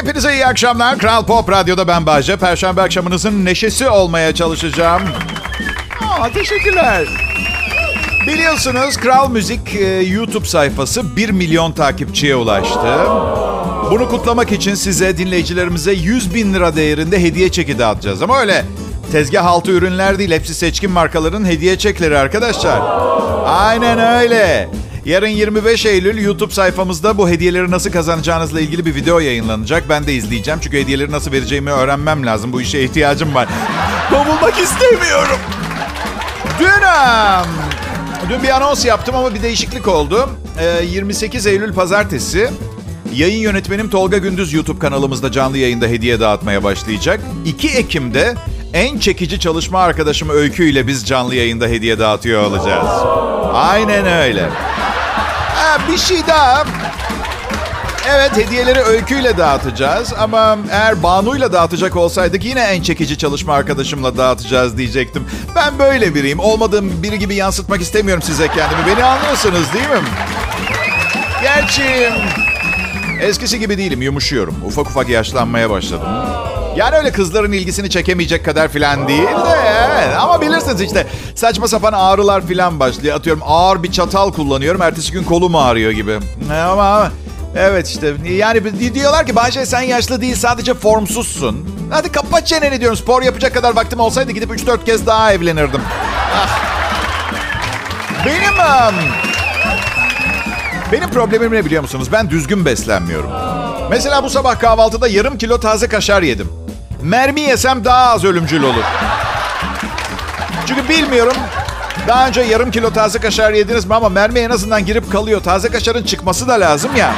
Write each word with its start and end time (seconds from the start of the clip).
Hepinize 0.00 0.34
iyi 0.34 0.46
akşamlar. 0.46 0.98
Kral 0.98 1.26
Pop 1.26 1.50
Radyo'da 1.50 1.88
ben 1.88 2.06
Bahçe. 2.06 2.36
Perşembe 2.36 2.82
akşamınızın 2.82 3.44
neşesi 3.44 3.88
olmaya 3.88 4.34
çalışacağım. 4.34 5.02
Aa, 6.00 6.28
teşekkürler. 6.32 7.04
Biliyorsunuz 8.26 8.96
Kral 8.96 9.30
Müzik 9.30 9.74
e, 9.74 9.84
YouTube 9.86 10.44
sayfası 10.46 11.16
1 11.16 11.30
milyon 11.30 11.72
takipçiye 11.72 12.36
ulaştı. 12.36 12.98
Bunu 13.90 14.08
kutlamak 14.08 14.52
için 14.52 14.74
size, 14.74 15.18
dinleyicilerimize 15.18 15.92
100 15.92 16.34
bin 16.34 16.54
lira 16.54 16.76
değerinde 16.76 17.22
hediye 17.22 17.52
çeki 17.52 17.78
dağıtacağız. 17.78 18.22
Ama 18.22 18.40
öyle 18.40 18.64
tezgah 19.12 19.46
altı 19.46 19.70
ürünler 19.70 20.18
değil, 20.18 20.30
hepsi 20.30 20.54
seçkin 20.54 20.90
markaların 20.90 21.44
hediye 21.44 21.78
çekleri 21.78 22.18
arkadaşlar. 22.18 22.80
Aynen 23.46 23.98
öyle. 24.20 24.68
Yarın 25.04 25.28
25 25.28 25.86
Eylül 25.86 26.22
YouTube 26.22 26.52
sayfamızda 26.52 27.18
bu 27.18 27.28
hediyeleri 27.28 27.70
nasıl 27.70 27.90
kazanacağınızla 27.90 28.60
ilgili 28.60 28.86
bir 28.86 28.94
video 28.94 29.18
yayınlanacak. 29.18 29.88
Ben 29.88 30.06
de 30.06 30.14
izleyeceğim 30.14 30.60
çünkü 30.62 30.78
hediyeleri 30.78 31.10
nasıl 31.10 31.32
vereceğimi 31.32 31.70
öğrenmem 31.70 32.26
lazım. 32.26 32.52
Bu 32.52 32.60
işe 32.60 32.80
ihtiyacım 32.80 33.34
var. 33.34 33.48
Kovulmak 34.10 34.58
istemiyorum. 34.58 35.38
Dün, 36.58 36.68
dün 38.28 38.42
bir 38.42 38.48
anons 38.48 38.84
yaptım 38.84 39.14
ama 39.14 39.34
bir 39.34 39.42
değişiklik 39.42 39.88
oldu. 39.88 40.30
Ee, 40.58 40.84
28 40.84 41.46
Eylül 41.46 41.74
Pazartesi 41.74 42.50
yayın 43.14 43.40
yönetmenim 43.40 43.90
Tolga 43.90 44.18
Gündüz 44.18 44.52
YouTube 44.52 44.78
kanalımızda 44.78 45.32
canlı 45.32 45.58
yayında 45.58 45.86
hediye 45.86 46.20
dağıtmaya 46.20 46.64
başlayacak. 46.64 47.20
2 47.46 47.68
Ekim'de 47.68 48.34
en 48.72 48.98
çekici 48.98 49.40
çalışma 49.40 49.80
arkadaşım 49.80 50.28
Öykü 50.30 50.64
ile 50.64 50.86
biz 50.86 51.06
canlı 51.06 51.34
yayında 51.34 51.66
hediye 51.66 51.98
dağıtıyor 51.98 52.42
olacağız. 52.42 52.88
Aynen 53.52 54.06
öyle. 54.06 54.48
Ha, 55.54 55.78
bir 55.92 55.98
şey 55.98 56.26
daha. 56.26 56.64
Evet 58.08 58.36
hediyeleri 58.36 58.80
öyküyle 58.80 59.38
dağıtacağız 59.38 60.12
ama 60.18 60.58
eğer 60.70 61.02
Banu'yla 61.02 61.52
dağıtacak 61.52 61.96
olsaydık 61.96 62.44
yine 62.44 62.60
en 62.60 62.82
çekici 62.82 63.18
çalışma 63.18 63.54
arkadaşımla 63.54 64.16
dağıtacağız 64.16 64.78
diyecektim. 64.78 65.26
Ben 65.56 65.78
böyle 65.78 66.14
biriyim. 66.14 66.38
Olmadığım 66.38 67.02
biri 67.02 67.18
gibi 67.18 67.34
yansıtmak 67.34 67.80
istemiyorum 67.80 68.22
size 68.22 68.48
kendimi. 68.48 68.86
Beni 68.96 69.04
anlıyorsunuz 69.04 69.72
değil 69.74 69.88
mi? 69.88 70.08
Gerçi 71.42 72.10
eskisi 73.20 73.58
gibi 73.58 73.78
değilim. 73.78 74.02
Yumuşuyorum. 74.02 74.54
Ufak 74.66 74.86
ufak 74.86 75.08
yaşlanmaya 75.08 75.70
başladım. 75.70 76.08
Yani 76.76 76.96
öyle 76.96 77.12
kızların 77.12 77.52
ilgisini 77.52 77.90
çekemeyecek 77.90 78.44
kadar 78.44 78.68
filan 78.68 79.08
değil 79.08 79.22
de. 79.22 80.16
Ama 80.16 80.40
bilirsiniz 80.40 80.80
işte 80.80 81.06
saçma 81.34 81.68
sapan 81.68 81.92
ağrılar 81.92 82.46
filan 82.46 82.80
başlıyor. 82.80 83.16
Atıyorum 83.16 83.42
ağır 83.46 83.82
bir 83.82 83.92
çatal 83.92 84.32
kullanıyorum. 84.32 84.82
Ertesi 84.82 85.12
gün 85.12 85.24
kolum 85.24 85.56
ağrıyor 85.56 85.90
gibi. 85.90 86.18
Ama 86.70 87.10
evet 87.56 87.88
işte 87.88 88.14
yani 88.30 88.94
diyorlar 88.94 89.26
ki 89.26 89.36
Bayce 89.36 89.66
sen 89.66 89.80
yaşlı 89.80 90.20
değil 90.20 90.34
sadece 90.36 90.74
formsuzsun. 90.74 91.68
Hadi 91.90 92.12
kapat 92.12 92.46
çeneni 92.46 92.80
diyorum. 92.80 92.96
Spor 92.96 93.22
yapacak 93.22 93.54
kadar 93.54 93.76
vaktim 93.76 94.00
olsaydı 94.00 94.32
gidip 94.32 94.50
3-4 94.50 94.84
kez 94.84 95.06
daha 95.06 95.32
evlenirdim. 95.32 95.80
Ah. 96.36 96.60
Benim... 98.26 98.54
Benim 100.92 101.10
problemim 101.10 101.52
ne 101.52 101.64
biliyor 101.64 101.82
musunuz? 101.82 102.08
Ben 102.12 102.30
düzgün 102.30 102.64
beslenmiyorum. 102.64 103.30
Mesela 103.90 104.24
bu 104.24 104.30
sabah 104.30 104.58
kahvaltıda 104.60 105.08
yarım 105.08 105.38
kilo 105.38 105.60
taze 105.60 105.88
kaşar 105.88 106.22
yedim. 106.22 106.48
Mermi 107.02 107.40
yesem 107.40 107.84
daha 107.84 108.10
az 108.10 108.24
ölümcül 108.24 108.62
olur. 108.62 108.84
Çünkü 110.66 110.88
bilmiyorum. 110.88 111.36
Daha 112.08 112.28
önce 112.28 112.40
yarım 112.40 112.70
kilo 112.70 112.90
taze 112.90 113.18
kaşar 113.18 113.52
yediniz 113.52 113.84
mi 113.84 113.94
ama 113.94 114.08
mermi 114.08 114.38
en 114.38 114.50
azından 114.50 114.86
girip 114.86 115.12
kalıyor. 115.12 115.42
Taze 115.42 115.68
kaşarın 115.68 116.02
çıkması 116.02 116.48
da 116.48 116.52
lazım 116.52 116.96
ya. 116.96 117.14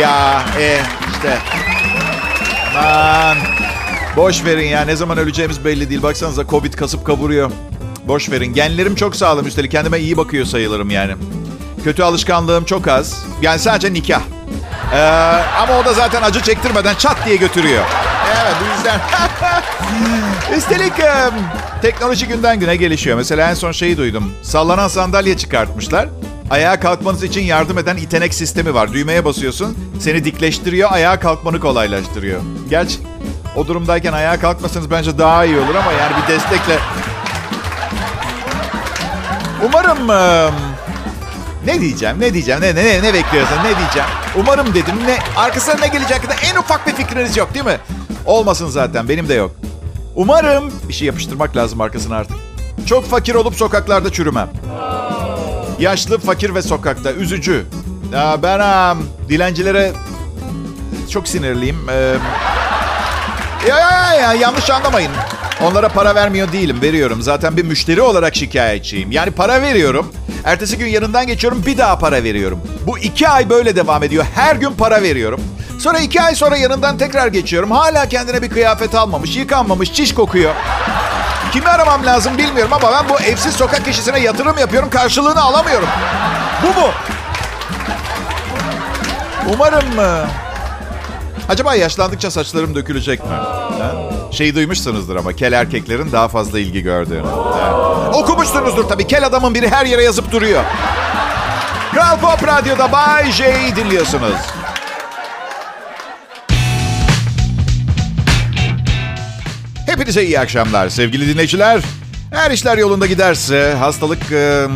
Ya 0.00 0.42
e 0.60 0.78
işte. 1.12 1.38
Aman. 2.78 3.36
Boş 4.16 4.44
verin 4.44 4.68
ya. 4.68 4.84
Ne 4.84 4.96
zaman 4.96 5.18
öleceğimiz 5.18 5.64
belli 5.64 5.90
değil. 5.90 6.02
Baksanıza 6.02 6.46
Covid 6.46 6.74
kasıp 6.74 7.06
kavuruyor. 7.06 7.50
Boş 8.04 8.30
verin. 8.30 8.54
Genlerim 8.54 8.94
çok 8.94 9.16
sağlam 9.16 9.46
üstelik. 9.46 9.72
Kendime 9.72 9.98
iyi 9.98 10.16
bakıyor 10.16 10.46
sayılırım 10.46 10.90
yani. 10.90 11.14
Kötü 11.84 12.02
alışkanlığım 12.02 12.64
çok 12.64 12.88
az. 12.88 13.24
Yani 13.42 13.58
sadece 13.58 13.92
nikah. 13.92 14.20
Ee, 14.94 14.98
ama 15.62 15.78
o 15.78 15.84
da 15.84 15.92
zaten 15.92 16.22
acı 16.22 16.40
çektirmeden 16.40 16.94
çat 16.94 17.16
diye 17.26 17.36
götürüyor. 17.36 17.84
Evet 18.28 18.54
bu 18.60 18.76
yüzden. 18.76 19.00
Üstelik 20.56 20.92
teknoloji 21.82 22.26
günden 22.28 22.60
güne 22.60 22.76
gelişiyor. 22.76 23.16
Mesela 23.16 23.50
en 23.50 23.54
son 23.54 23.72
şeyi 23.72 23.96
duydum. 23.96 24.32
Sallanan 24.42 24.88
sandalye 24.88 25.36
çıkartmışlar. 25.36 26.08
Ayağa 26.50 26.80
kalkmanız 26.80 27.22
için 27.22 27.40
yardım 27.42 27.78
eden 27.78 27.96
itenek 27.96 28.34
sistemi 28.34 28.74
var. 28.74 28.92
Düğmeye 28.92 29.24
basıyorsun. 29.24 29.78
Seni 30.00 30.24
dikleştiriyor. 30.24 30.92
Ayağa 30.92 31.20
kalkmanı 31.20 31.60
kolaylaştırıyor. 31.60 32.40
Gerçi 32.70 32.98
o 33.56 33.66
durumdayken 33.66 34.12
ayağa 34.12 34.40
kalkmasanız 34.40 34.90
bence 34.90 35.18
daha 35.18 35.44
iyi 35.44 35.58
olur 35.58 35.74
ama 35.74 35.92
yani 35.92 36.12
bir 36.22 36.34
destekle... 36.34 36.78
Umarım... 39.64 40.08
Ne 41.64 41.80
diyeceğim, 41.80 42.20
ne 42.20 42.34
diyeceğim, 42.34 42.60
ne, 42.60 42.74
ne, 42.74 43.02
ne 43.02 43.14
bekliyorsun, 43.14 43.56
ne 43.64 43.78
diyeceğim? 43.78 44.08
Umarım 44.36 44.74
dedim. 44.74 44.94
Ne, 45.06 45.18
arkasına 45.36 45.74
ne 45.74 45.88
gelecek 45.88 46.16
hakkında 46.16 46.34
en 46.34 46.56
ufak 46.56 46.86
bir 46.86 46.92
fikriniz 46.92 47.36
yok 47.36 47.54
değil 47.54 47.64
mi? 47.64 47.78
Olmasın 48.28 48.68
zaten, 48.68 49.08
benim 49.08 49.28
de 49.28 49.34
yok. 49.34 49.50
Umarım 50.14 50.72
bir 50.88 50.92
şey 50.92 51.06
yapıştırmak 51.06 51.56
lazım 51.56 51.80
arkasına 51.80 52.16
artık. 52.16 52.36
Çok 52.86 53.04
fakir 53.04 53.34
olup 53.34 53.54
sokaklarda 53.54 54.12
çürümem. 54.12 54.48
Yaşlı, 55.78 56.18
fakir 56.18 56.54
ve 56.54 56.62
sokakta. 56.62 57.12
Üzücü. 57.12 57.66
Ya 58.12 58.38
ben 58.42 58.58
um, 58.92 59.06
dilencilere 59.28 59.92
çok 61.10 61.28
sinirliyim. 61.28 61.76
Ee, 61.90 62.14
ya, 63.68 63.78
ya, 63.78 64.14
ya, 64.14 64.32
yanlış 64.32 64.70
anlamayın. 64.70 65.10
Onlara 65.62 65.88
para 65.88 66.14
vermiyor 66.14 66.52
değilim, 66.52 66.82
veriyorum. 66.82 67.22
Zaten 67.22 67.56
bir 67.56 67.64
müşteri 67.64 68.02
olarak 68.02 68.36
şikayetçiyim. 68.36 69.12
Yani 69.12 69.30
para 69.30 69.62
veriyorum. 69.62 70.12
Ertesi 70.44 70.78
gün 70.78 70.86
yanından 70.86 71.26
geçiyorum, 71.26 71.62
bir 71.66 71.78
daha 71.78 71.98
para 71.98 72.24
veriyorum. 72.24 72.60
Bu 72.86 72.98
iki 72.98 73.28
ay 73.28 73.50
böyle 73.50 73.76
devam 73.76 74.02
ediyor. 74.02 74.24
Her 74.34 74.56
gün 74.56 74.70
para 74.70 75.02
veriyorum. 75.02 75.40
Sonra 75.78 75.98
iki 75.98 76.22
ay 76.22 76.34
sonra 76.34 76.56
yanından 76.56 76.98
tekrar 76.98 77.26
geçiyorum. 77.26 77.70
Hala 77.70 78.08
kendine 78.08 78.42
bir 78.42 78.50
kıyafet 78.50 78.94
almamış, 78.94 79.36
yıkanmamış, 79.36 79.92
çiş 79.92 80.14
kokuyor. 80.14 80.54
Kimi 81.52 81.68
aramam 81.68 82.06
lazım 82.06 82.38
bilmiyorum 82.38 82.72
ama 82.72 82.92
ben 82.92 83.08
bu 83.08 83.20
evsiz 83.20 83.54
sokak 83.54 83.84
kişisine 83.84 84.20
yatırım 84.20 84.58
yapıyorum, 84.58 84.90
karşılığını 84.90 85.42
alamıyorum. 85.42 85.88
Bu 86.62 86.80
mu? 86.80 86.88
Umarım 89.54 89.94
mı? 89.94 90.26
Acaba 91.48 91.74
yaşlandıkça 91.74 92.30
saçlarım 92.30 92.74
dökülecek 92.74 93.20
mi? 93.24 93.30
Ha? 93.30 93.92
Şeyi 94.32 94.54
duymuşsunuzdur 94.54 95.16
ama 95.16 95.32
kel 95.32 95.52
erkeklerin 95.52 96.12
daha 96.12 96.28
fazla 96.28 96.58
ilgi 96.58 96.82
gördüğünü. 96.82 97.26
Ha? 97.26 98.10
Okumuşsunuzdur 98.14 98.88
tabii. 98.88 99.06
Kel 99.06 99.26
adamın 99.26 99.54
biri 99.54 99.68
her 99.68 99.86
yere 99.86 100.02
yazıp 100.04 100.32
duruyor. 100.32 100.64
Kral 101.92 102.18
Pop 102.18 102.48
Radyo'da 102.48 102.92
Bay 102.92 103.32
J'yi 103.32 103.76
dinliyorsunuz. 103.76 104.34
Hepinize 110.08 110.26
iyi 110.26 110.40
akşamlar 110.40 110.88
sevgili 110.88 111.28
dinleyiciler. 111.28 111.80
Eğer 112.32 112.50
işler 112.50 112.78
yolunda 112.78 113.06
giderse, 113.06 113.74
hastalık 113.78 114.32
e, 114.32 114.66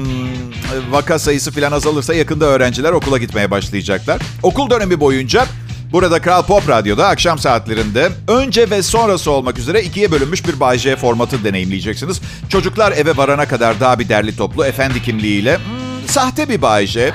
vaka 0.91 1.19
sayısı 1.19 1.53
falan 1.53 1.73
azalırsa 1.73 2.15
yakında 2.15 2.45
öğrenciler 2.45 2.93
okula 2.93 3.19
gitmeye 3.19 3.51
başlayacaklar. 3.51 4.23
Okul 4.43 4.71
dönemi 4.71 5.01
boyunca 5.01 5.47
Burada 5.93 6.21
Kral 6.21 6.43
Pop 6.43 6.69
Radyo'da 6.69 7.09
akşam 7.09 7.39
saatlerinde 7.39 8.09
önce 8.29 8.71
ve 8.71 8.83
sonrası 8.83 9.31
olmak 9.31 9.59
üzere 9.59 9.83
ikiye 9.83 10.11
bölünmüş 10.11 10.47
bir 10.47 10.61
Bay 10.61 10.79
J 10.79 10.97
formatı 10.97 11.45
deneyimleyeceksiniz. 11.45 12.21
Çocuklar 12.49 12.93
eve 12.93 13.17
varana 13.17 13.49
kadar 13.49 13.81
daha 13.81 13.99
bir 13.99 14.09
derli 14.09 14.37
toplu 14.37 14.65
efendi 14.67 15.03
kimliğiyle 15.03 15.57
hmm, 15.57 16.09
sahte 16.09 16.49
bir 16.49 16.63
Bay 16.63 16.87
J. 16.87 17.13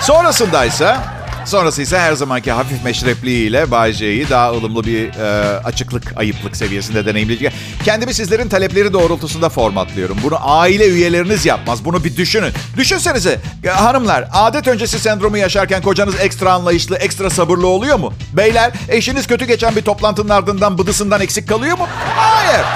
Sonrasındaysa 0.00 1.15
Sonrası 1.46 1.82
ise 1.82 1.98
her 1.98 2.12
zamanki 2.12 2.52
hafif 2.52 2.84
meşrepliğiyle 2.84 3.70
Bay 3.70 3.92
daha 4.30 4.52
ılımlı 4.52 4.84
bir 4.84 5.08
e, 5.08 5.58
açıklık, 5.58 6.14
ayıplık 6.16 6.56
seviyesinde 6.56 7.06
deneyimleyecek. 7.06 7.52
Kendimi 7.84 8.14
sizlerin 8.14 8.48
talepleri 8.48 8.92
doğrultusunda 8.92 9.48
formatlıyorum. 9.48 10.18
Bunu 10.22 10.36
aile 10.40 10.88
üyeleriniz 10.88 11.46
yapmaz. 11.46 11.84
Bunu 11.84 12.04
bir 12.04 12.16
düşünün. 12.16 12.52
Düşünsenize 12.76 13.40
hanımlar 13.68 14.28
adet 14.32 14.68
öncesi 14.68 14.98
sendromu 14.98 15.38
yaşarken 15.38 15.82
kocanız 15.82 16.14
ekstra 16.20 16.52
anlayışlı, 16.52 16.96
ekstra 16.96 17.30
sabırlı 17.30 17.66
oluyor 17.66 17.98
mu? 17.98 18.12
Beyler 18.32 18.72
eşiniz 18.88 19.26
kötü 19.26 19.44
geçen 19.44 19.76
bir 19.76 19.82
toplantının 19.82 20.28
ardından 20.28 20.78
bıdısından 20.78 21.20
eksik 21.20 21.48
kalıyor 21.48 21.78
mu? 21.78 21.86
Hayır. 22.16 22.66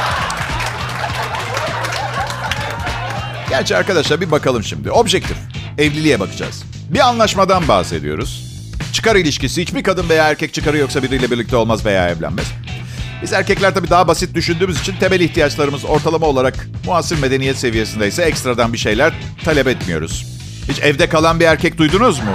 Gerçi 3.49 3.77
arkadaşlar 3.77 4.21
bir 4.21 4.31
bakalım 4.31 4.65
şimdi. 4.65 4.91
Objektif. 4.91 5.37
Evliliğe 5.79 6.21
bakacağız. 6.21 6.63
Bir 6.89 7.01
anlaşmadan 7.09 7.69
bahsediyoruz. 7.69 8.50
Çıkar 8.93 9.17
ilişkisi. 9.17 9.63
Hiçbir 9.63 9.83
kadın 9.83 10.09
veya 10.09 10.29
erkek 10.29 10.55
çıkarı 10.55 10.79
yoksa 10.79 11.03
biriyle 11.03 11.31
birlikte 11.31 11.57
olmaz 11.57 11.87
veya 11.87 12.09
evlenmez. 12.09 12.47
Biz 13.23 13.33
erkekler 13.33 13.75
tabii 13.75 13.91
daha 13.91 14.09
basit 14.09 14.35
düşündüğümüz 14.35 14.81
için 14.81 14.97
temel 15.01 15.21
ihtiyaçlarımız 15.21 15.85
ortalama 15.85 16.27
olarak 16.27 16.67
muasır 16.87 17.19
medeniyet 17.19 17.59
seviyesindeyse 17.59 18.23
ekstradan 18.23 18.73
bir 18.73 18.79
şeyler 18.79 19.13
talep 19.45 19.67
etmiyoruz. 19.67 20.27
Hiç 20.69 20.79
evde 20.81 21.09
kalan 21.09 21.41
bir 21.41 21.45
erkek 21.45 21.79
duydunuz 21.79 22.19
mu? 22.19 22.31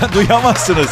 Duyamazsınız. 0.14 0.88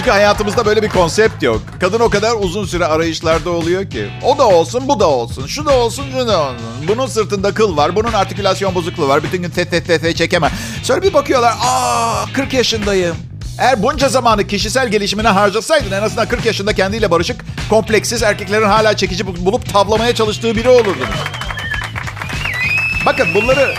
Çünkü 0.00 0.10
hayatımızda 0.10 0.66
böyle 0.66 0.82
bir 0.82 0.88
konsept 0.88 1.42
yok. 1.42 1.62
Kadın 1.80 2.00
o 2.00 2.10
kadar 2.10 2.36
uzun 2.40 2.64
süre 2.64 2.86
arayışlarda 2.86 3.50
oluyor 3.50 3.90
ki. 3.90 4.10
O 4.24 4.38
da 4.38 4.48
olsun, 4.48 4.88
bu 4.88 5.00
da 5.00 5.08
olsun. 5.08 5.46
Şu 5.46 5.66
da 5.66 5.78
olsun, 5.78 6.04
şu 6.12 6.28
da 6.28 6.42
olsun. 6.42 6.56
Bunun 6.88 7.06
sırtında 7.06 7.54
kıl 7.54 7.76
var, 7.76 7.96
bunun 7.96 8.12
artikülasyon 8.12 8.74
bozukluğu 8.74 9.08
var. 9.08 9.22
Bütün 9.22 9.42
gün 9.42 9.50
tet 9.50 9.70
tet 9.70 9.86
tet 9.86 10.16
çekemem. 10.16 10.50
Sonra 10.82 11.02
bir 11.02 11.14
bakıyorlar, 11.14 11.54
aa 11.62 12.24
40 12.32 12.52
yaşındayım. 12.52 13.16
Eğer 13.58 13.82
bunca 13.82 14.08
zamanı 14.08 14.46
kişisel 14.46 14.88
gelişimine 14.88 15.28
harcasaydın 15.28 15.92
en 15.92 16.02
azından 16.02 16.28
40 16.28 16.46
yaşında 16.46 16.72
kendiyle 16.72 17.10
barışık, 17.10 17.44
kompleksiz 17.70 18.22
erkeklerin 18.22 18.66
hala 18.66 18.96
çekici 18.96 19.46
bulup 19.46 19.72
tavlamaya 19.72 20.14
çalıştığı 20.14 20.56
biri 20.56 20.68
olurdunuz. 20.68 21.08
Bakın 23.06 23.26
bunları 23.34 23.74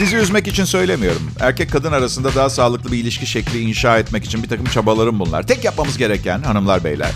sizi 0.00 0.16
üzmek 0.16 0.46
için 0.46 0.64
söylemiyorum. 0.64 1.30
Erkek 1.40 1.72
kadın 1.72 1.92
arasında 1.92 2.34
daha 2.34 2.50
sağlıklı 2.50 2.92
bir 2.92 2.98
ilişki 2.98 3.26
şekli 3.26 3.60
inşa 3.60 3.98
etmek 3.98 4.24
için 4.24 4.42
bir 4.42 4.48
takım 4.48 4.66
çabalarım 4.66 5.20
bunlar. 5.20 5.46
Tek 5.46 5.64
yapmamız 5.64 5.98
gereken 5.98 6.42
hanımlar 6.42 6.84
beyler, 6.84 7.10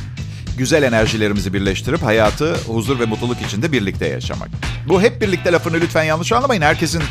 güzel 0.59 0.83
enerjilerimizi 0.83 1.53
birleştirip 1.53 2.03
hayatı 2.03 2.55
huzur 2.55 3.01
ve 3.01 3.05
mutluluk 3.05 3.43
içinde 3.43 3.73
birlikte 3.73 4.09
yaşamak. 4.09 4.49
Bu 4.89 5.03
hep 5.03 5.21
birlikte 5.21 5.53
lafını 5.53 5.77
lütfen 5.81 6.03
yanlış 6.03 6.33
anlamayın. 6.33 6.63
Herkesin 6.63 7.03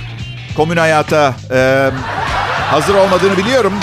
komün 0.55 0.77
hayata 0.77 1.35
e, 1.51 1.89
hazır 2.71 2.95
olmadığını 2.95 3.37
biliyorum. 3.37 3.73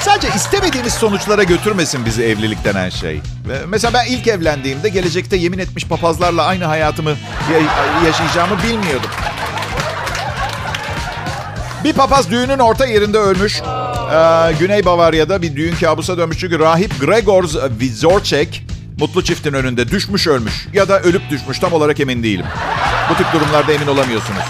Sadece 0.00 0.28
istemediğimiz 0.36 0.92
sonuçlara 0.92 1.42
götürmesin 1.42 2.06
bizi 2.06 2.22
evlilik 2.22 2.64
denen 2.64 2.88
şey. 2.88 3.20
Mesela 3.68 3.94
ben 3.94 4.06
ilk 4.06 4.28
evlendiğimde 4.28 4.88
gelecekte 4.88 5.36
yemin 5.36 5.58
etmiş 5.58 5.84
papazlarla 5.86 6.44
aynı 6.44 6.64
hayatımı 6.64 7.16
yaşayacağımı 8.06 8.62
bilmiyordum. 8.62 9.10
Bir 11.84 11.92
papaz 11.92 12.30
düğünün 12.30 12.58
orta 12.58 12.86
yerinde 12.86 13.18
ölmüş. 13.18 13.60
Ee, 13.60 14.52
Güney 14.58 14.84
Bavarya'da 14.84 15.42
bir 15.42 15.56
düğün 15.56 15.74
kabusa 15.74 16.18
dönmüş. 16.18 16.38
Çünkü 16.38 16.58
rahip 16.58 17.00
Gregors 17.00 17.56
Vizorcek 17.80 18.66
mutlu 19.00 19.24
çiftin 19.24 19.52
önünde 19.52 19.88
düşmüş 19.88 20.26
ölmüş. 20.26 20.66
Ya 20.72 20.88
da 20.88 21.00
ölüp 21.00 21.30
düşmüş 21.30 21.58
tam 21.58 21.72
olarak 21.72 22.00
emin 22.00 22.22
değilim. 22.22 22.46
Bu 23.10 23.14
tip 23.16 23.26
durumlarda 23.32 23.72
emin 23.72 23.86
olamıyorsunuz. 23.86 24.42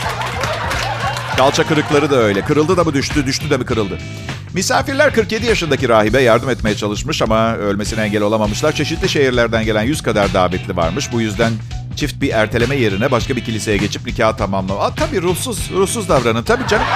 Kalça 1.37 1.67
kırıkları 1.67 2.11
da 2.11 2.17
öyle. 2.17 2.41
Kırıldı 2.41 2.77
da 2.77 2.85
mı 2.85 2.95
düştü, 2.95 3.27
düştü 3.27 3.51
de 3.51 3.57
mi 3.57 3.65
kırıldı? 3.65 3.99
Misafirler 4.55 5.15
47 5.15 5.47
yaşındaki 5.47 5.89
rahibe 5.89 6.23
yardım 6.23 6.51
etmeye 6.51 6.77
çalışmış 6.77 7.23
ama 7.23 7.57
ölmesine 7.57 8.03
engel 8.05 8.23
olamamışlar. 8.23 8.73
Çeşitli 8.73 9.09
şehirlerden 9.09 9.65
gelen 9.65 9.83
100 9.83 10.03
kadar 10.03 10.35
davetli 10.35 10.77
varmış. 10.77 11.13
Bu 11.13 11.21
yüzden 11.21 11.53
çift 11.99 12.21
bir 12.21 12.31
erteleme 12.31 12.77
yerine 12.77 13.11
başka 13.11 13.37
bir 13.37 13.45
kiliseye 13.45 13.77
geçip 13.77 14.07
nikahı 14.07 14.37
tamamlama. 14.37 14.81
Aa, 14.81 14.95
tabii 14.95 15.23
ruhsuz, 15.23 15.71
ruhsuz 15.71 16.09
davranın. 16.09 16.43
Tabii 16.43 16.67
canım. 16.69 16.87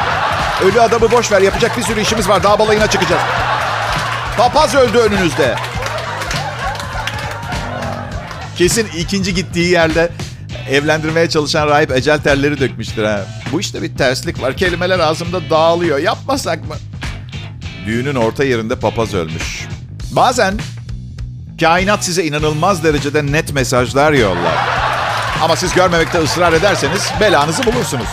Ölü 0.64 0.80
adamı 0.80 1.10
boş 1.10 1.32
ver. 1.32 1.40
Yapacak 1.40 1.78
bir 1.78 1.82
sürü 1.82 2.00
işimiz 2.00 2.28
var. 2.28 2.42
Dağ 2.42 2.58
balayına 2.58 2.86
çıkacağız. 2.86 3.22
Papaz 4.36 4.74
öldü 4.74 4.98
önünüzde. 4.98 5.54
Kesin 8.56 8.86
ikinci 8.98 9.34
gittiği 9.34 9.70
yerde 9.70 10.10
evlendirmeye 10.70 11.28
çalışan 11.28 11.66
rahip 11.66 11.90
ecel 11.92 12.18
terleri 12.18 12.60
dökmüştür 12.60 13.04
ha. 13.04 13.26
Bu 13.52 13.60
işte 13.60 13.82
bir 13.82 13.96
terslik 13.96 14.42
var. 14.42 14.56
Kelimeler 14.56 14.98
ağzımda 14.98 15.50
dağılıyor. 15.50 15.98
Yapmasak 15.98 16.68
mı? 16.68 16.74
Düğünün 17.86 18.14
orta 18.14 18.44
yerinde 18.44 18.76
papaz 18.76 19.14
ölmüş. 19.14 19.66
Bazen 20.10 20.54
kainat 21.60 22.04
size 22.04 22.24
inanılmaz 22.24 22.84
derecede 22.84 23.26
net 23.26 23.52
mesajlar 23.52 24.12
yollar. 24.12 24.61
Ama 25.42 25.56
siz 25.56 25.74
görmemekte 25.74 26.18
ısrar 26.18 26.52
ederseniz 26.52 27.10
belanızı 27.20 27.66
bulursunuz. 27.66 28.08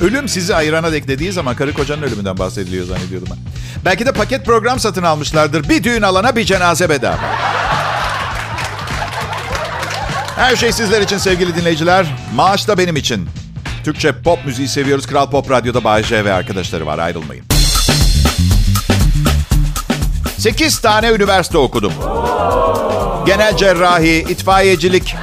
Ölüm 0.00 0.28
sizi 0.28 0.54
ayırana 0.54 0.92
dek 0.92 1.08
dediği 1.08 1.32
zaman 1.32 1.56
karı 1.56 1.72
kocanın 1.74 2.02
ölümünden 2.02 2.38
bahsediliyor 2.38 2.86
zannediyordum 2.86 3.28
ben. 3.30 3.38
Belki 3.84 4.06
de 4.06 4.12
paket 4.12 4.46
program 4.46 4.80
satın 4.80 5.02
almışlardır. 5.02 5.68
Bir 5.68 5.84
düğün 5.84 6.02
alana 6.02 6.36
bir 6.36 6.44
cenaze 6.44 6.88
bedava. 6.88 7.18
Her 10.36 10.56
şey 10.56 10.72
sizler 10.72 11.00
için 11.00 11.18
sevgili 11.18 11.56
dinleyiciler. 11.56 12.06
Maaş 12.34 12.68
da 12.68 12.78
benim 12.78 12.96
için. 12.96 13.28
Türkçe 13.84 14.12
pop 14.12 14.46
müziği 14.46 14.68
seviyoruz. 14.68 15.06
Kral 15.06 15.30
Pop 15.30 15.50
Radyo'da 15.50 15.84
Bay 15.84 16.02
J 16.02 16.24
ve 16.24 16.32
arkadaşları 16.32 16.86
var. 16.86 16.98
Ayrılmayın. 16.98 17.44
8 20.38 20.78
tane 20.78 21.08
üniversite 21.08 21.58
okudum. 21.58 21.92
Genel 23.26 23.56
cerrahi, 23.56 24.26
itfaiyecilik. 24.28 25.14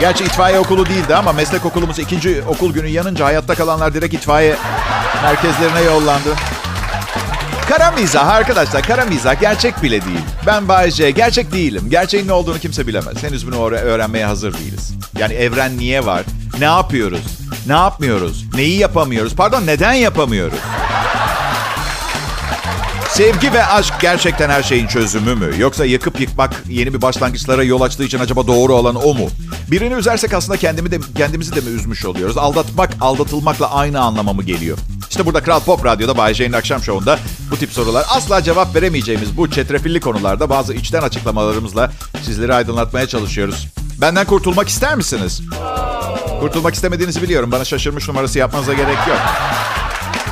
Gerçi 0.00 0.24
itfaiye 0.24 0.58
okulu 0.58 0.86
değildi 0.86 1.14
ama 1.14 1.32
meslek 1.32 1.64
okulumuz 1.64 1.98
ikinci 1.98 2.42
okul 2.48 2.72
günü 2.72 2.88
yanınca 2.88 3.24
hayatta 3.24 3.54
kalanlar 3.54 3.94
direkt 3.94 4.14
itfaiye 4.14 4.56
merkezlerine 5.22 5.80
yollandı. 5.80 6.28
Kara 7.68 7.90
mizah 7.90 8.28
arkadaşlar, 8.28 8.82
kara 8.82 9.04
mizah 9.04 9.40
gerçek 9.40 9.82
bile 9.82 10.04
değil. 10.04 10.20
Ben 10.46 10.68
Bayece, 10.68 11.10
gerçek 11.10 11.52
değilim. 11.52 11.82
Gerçeğin 11.90 12.28
ne 12.28 12.32
olduğunu 12.32 12.58
kimse 12.58 12.86
bilemez. 12.86 13.22
Henüz 13.22 13.46
bunu 13.46 13.70
öğrenmeye 13.70 14.26
hazır 14.26 14.58
değiliz. 14.58 14.92
Yani 15.18 15.34
evren 15.34 15.78
niye 15.78 16.06
var? 16.06 16.22
Ne 16.58 16.64
yapıyoruz? 16.64 17.38
Ne 17.66 17.72
yapmıyoruz? 17.72 18.44
Neyi 18.54 18.78
yapamıyoruz? 18.78 19.36
Pardon, 19.36 19.66
neden 19.66 19.92
yapamıyoruz? 19.92 20.58
Sevgi 23.16 23.52
ve 23.52 23.66
aşk 23.66 23.94
gerçekten 24.00 24.50
her 24.50 24.62
şeyin 24.62 24.86
çözümü 24.86 25.34
mü? 25.34 25.50
Yoksa 25.58 25.86
yakıp 25.86 26.20
yıkmak 26.20 26.62
yeni 26.68 26.94
bir 26.94 27.02
başlangıçlara 27.02 27.62
yol 27.62 27.80
açtığı 27.80 28.04
için 28.04 28.18
acaba 28.18 28.46
doğru 28.46 28.74
olan 28.74 28.94
o 28.94 29.14
mu? 29.14 29.28
Birini 29.70 29.94
üzersek 29.94 30.34
aslında 30.34 30.56
kendimi 30.56 30.90
de, 30.90 30.98
kendimizi 31.16 31.56
de 31.56 31.60
mi 31.60 31.76
üzmüş 31.76 32.04
oluyoruz? 32.04 32.38
Aldatmak, 32.38 32.90
aldatılmakla 33.00 33.74
aynı 33.74 34.00
anlama 34.00 34.32
mı 34.32 34.42
geliyor? 34.42 34.78
İşte 35.10 35.26
burada 35.26 35.42
Kral 35.42 35.60
Pop 35.60 35.84
Radyo'da 35.84 36.16
Bay 36.16 36.34
J'nin 36.34 36.52
akşam 36.52 36.82
şovunda 36.82 37.18
bu 37.50 37.56
tip 37.56 37.72
sorular 37.72 38.04
asla 38.08 38.42
cevap 38.42 38.74
veremeyeceğimiz 38.74 39.36
bu 39.36 39.50
çetrefilli 39.50 40.00
konularda 40.00 40.50
bazı 40.50 40.74
içten 40.74 41.02
açıklamalarımızla 41.02 41.92
sizleri 42.22 42.54
aydınlatmaya 42.54 43.06
çalışıyoruz. 43.06 43.68
Benden 44.00 44.26
kurtulmak 44.26 44.68
ister 44.68 44.96
misiniz? 44.96 45.42
Kurtulmak 46.40 46.74
istemediğinizi 46.74 47.22
biliyorum. 47.22 47.52
Bana 47.52 47.64
şaşırmış 47.64 48.08
numarası 48.08 48.38
yapmanıza 48.38 48.72
gerek 48.72 48.98
yok. 49.08 49.18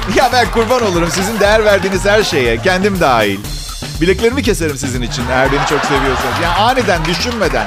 Ya 0.16 0.30
ben 0.32 0.50
kurban 0.50 0.82
olurum 0.82 1.10
sizin 1.10 1.40
değer 1.40 1.64
verdiğiniz 1.64 2.04
her 2.04 2.22
şeye. 2.22 2.58
Kendim 2.58 3.00
dahil. 3.00 3.38
Bileklerimi 4.00 4.42
keserim 4.42 4.76
sizin 4.76 5.02
için 5.02 5.22
eğer 5.30 5.52
beni 5.52 5.66
çok 5.66 5.84
seviyorsanız. 5.84 6.40
Yani 6.42 6.54
aniden, 6.54 7.04
düşünmeden. 7.04 7.66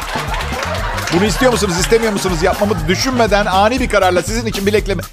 Bunu 1.14 1.26
istiyor 1.26 1.52
musunuz, 1.52 1.80
istemiyor 1.80 2.14
musunuz 2.14 2.44
yapmamı 2.44 2.74
düşünmeden 2.88 3.46
ani 3.46 3.80
bir 3.80 3.90
kararla 3.90 4.22
sizin 4.22 4.46
için 4.46 4.66
bilekleme... 4.66 5.04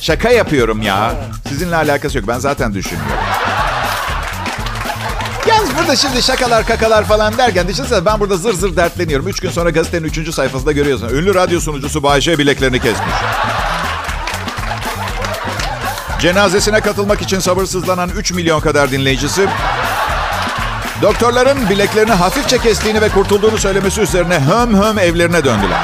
Şaka 0.00 0.30
yapıyorum 0.30 0.82
ya. 0.82 1.14
Sizinle 1.48 1.76
alakası 1.76 2.18
yok. 2.18 2.28
Ben 2.28 2.38
zaten 2.38 2.74
düşünmüyorum. 2.74 3.24
Yalnız 5.48 5.70
burada 5.78 5.96
şimdi 5.96 6.22
şakalar 6.22 6.66
kakalar 6.66 7.04
falan 7.04 7.38
derken 7.38 7.68
düşünsene 7.68 8.04
ben 8.04 8.20
burada 8.20 8.36
zır 8.36 8.54
zır 8.54 8.76
dertleniyorum. 8.76 9.28
Üç 9.28 9.40
gün 9.40 9.50
sonra 9.50 9.70
gazetenin 9.70 10.04
üçüncü 10.04 10.32
sayfasında 10.32 10.72
görüyorsun. 10.72 11.08
Ünlü 11.08 11.34
radyo 11.34 11.60
sunucusu 11.60 12.02
Bayşe 12.02 12.38
bileklerini 12.38 12.80
kesmiş. 12.80 13.14
Cenazesine 16.20 16.80
katılmak 16.80 17.22
için 17.22 17.38
sabırsızlanan 17.38 18.10
3 18.10 18.32
milyon 18.32 18.60
kadar 18.60 18.90
dinleyicisi 18.90 19.46
doktorların 21.02 21.70
bileklerini 21.70 22.12
hafifçe 22.12 22.58
kestiğini 22.58 23.00
ve 23.00 23.08
kurtulduğunu 23.08 23.58
söylemesi 23.58 24.00
üzerine 24.00 24.40
höm 24.40 24.74
höm 24.82 24.98
evlerine 24.98 25.44
döndüler. 25.44 25.80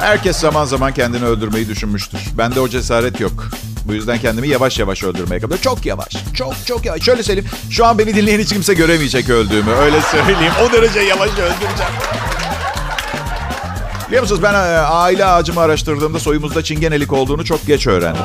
Herkes 0.00 0.36
zaman 0.36 0.64
zaman 0.64 0.92
kendini 0.92 1.24
öldürmeyi 1.24 1.68
düşünmüştür. 1.68 2.20
Bende 2.38 2.60
o 2.60 2.68
cesaret 2.68 3.20
yok. 3.20 3.44
Bu 3.84 3.94
yüzden 3.94 4.18
kendimi 4.18 4.48
yavaş 4.48 4.78
yavaş 4.78 5.02
öldürmeye 5.04 5.40
kapıyorum. 5.40 5.62
Çok 5.62 5.86
yavaş. 5.86 6.08
Çok 6.34 6.66
çok 6.66 6.84
yavaş. 6.84 7.02
Şöyle 7.02 7.22
söyleyeyim. 7.22 7.50
Şu 7.70 7.86
an 7.86 7.98
beni 7.98 8.14
dinleyen 8.14 8.40
hiç 8.40 8.48
kimse 8.48 8.74
göremeyecek 8.74 9.30
öldüğümü. 9.30 9.70
Öyle 9.70 10.00
söyleyeyim. 10.00 10.52
O 10.68 10.72
derece 10.72 11.00
yavaş 11.00 11.30
öldüreceğim. 11.30 11.92
Biliyor 14.06 14.22
musunuz 14.22 14.42
ben 14.42 14.54
e, 14.54 14.56
aile 14.78 15.24
ağacımı 15.24 15.60
araştırdığımda 15.60 16.18
soyumuzda 16.18 16.64
çingenelik 16.64 17.12
olduğunu 17.12 17.44
çok 17.44 17.66
geç 17.66 17.86
öğrendim. 17.86 18.22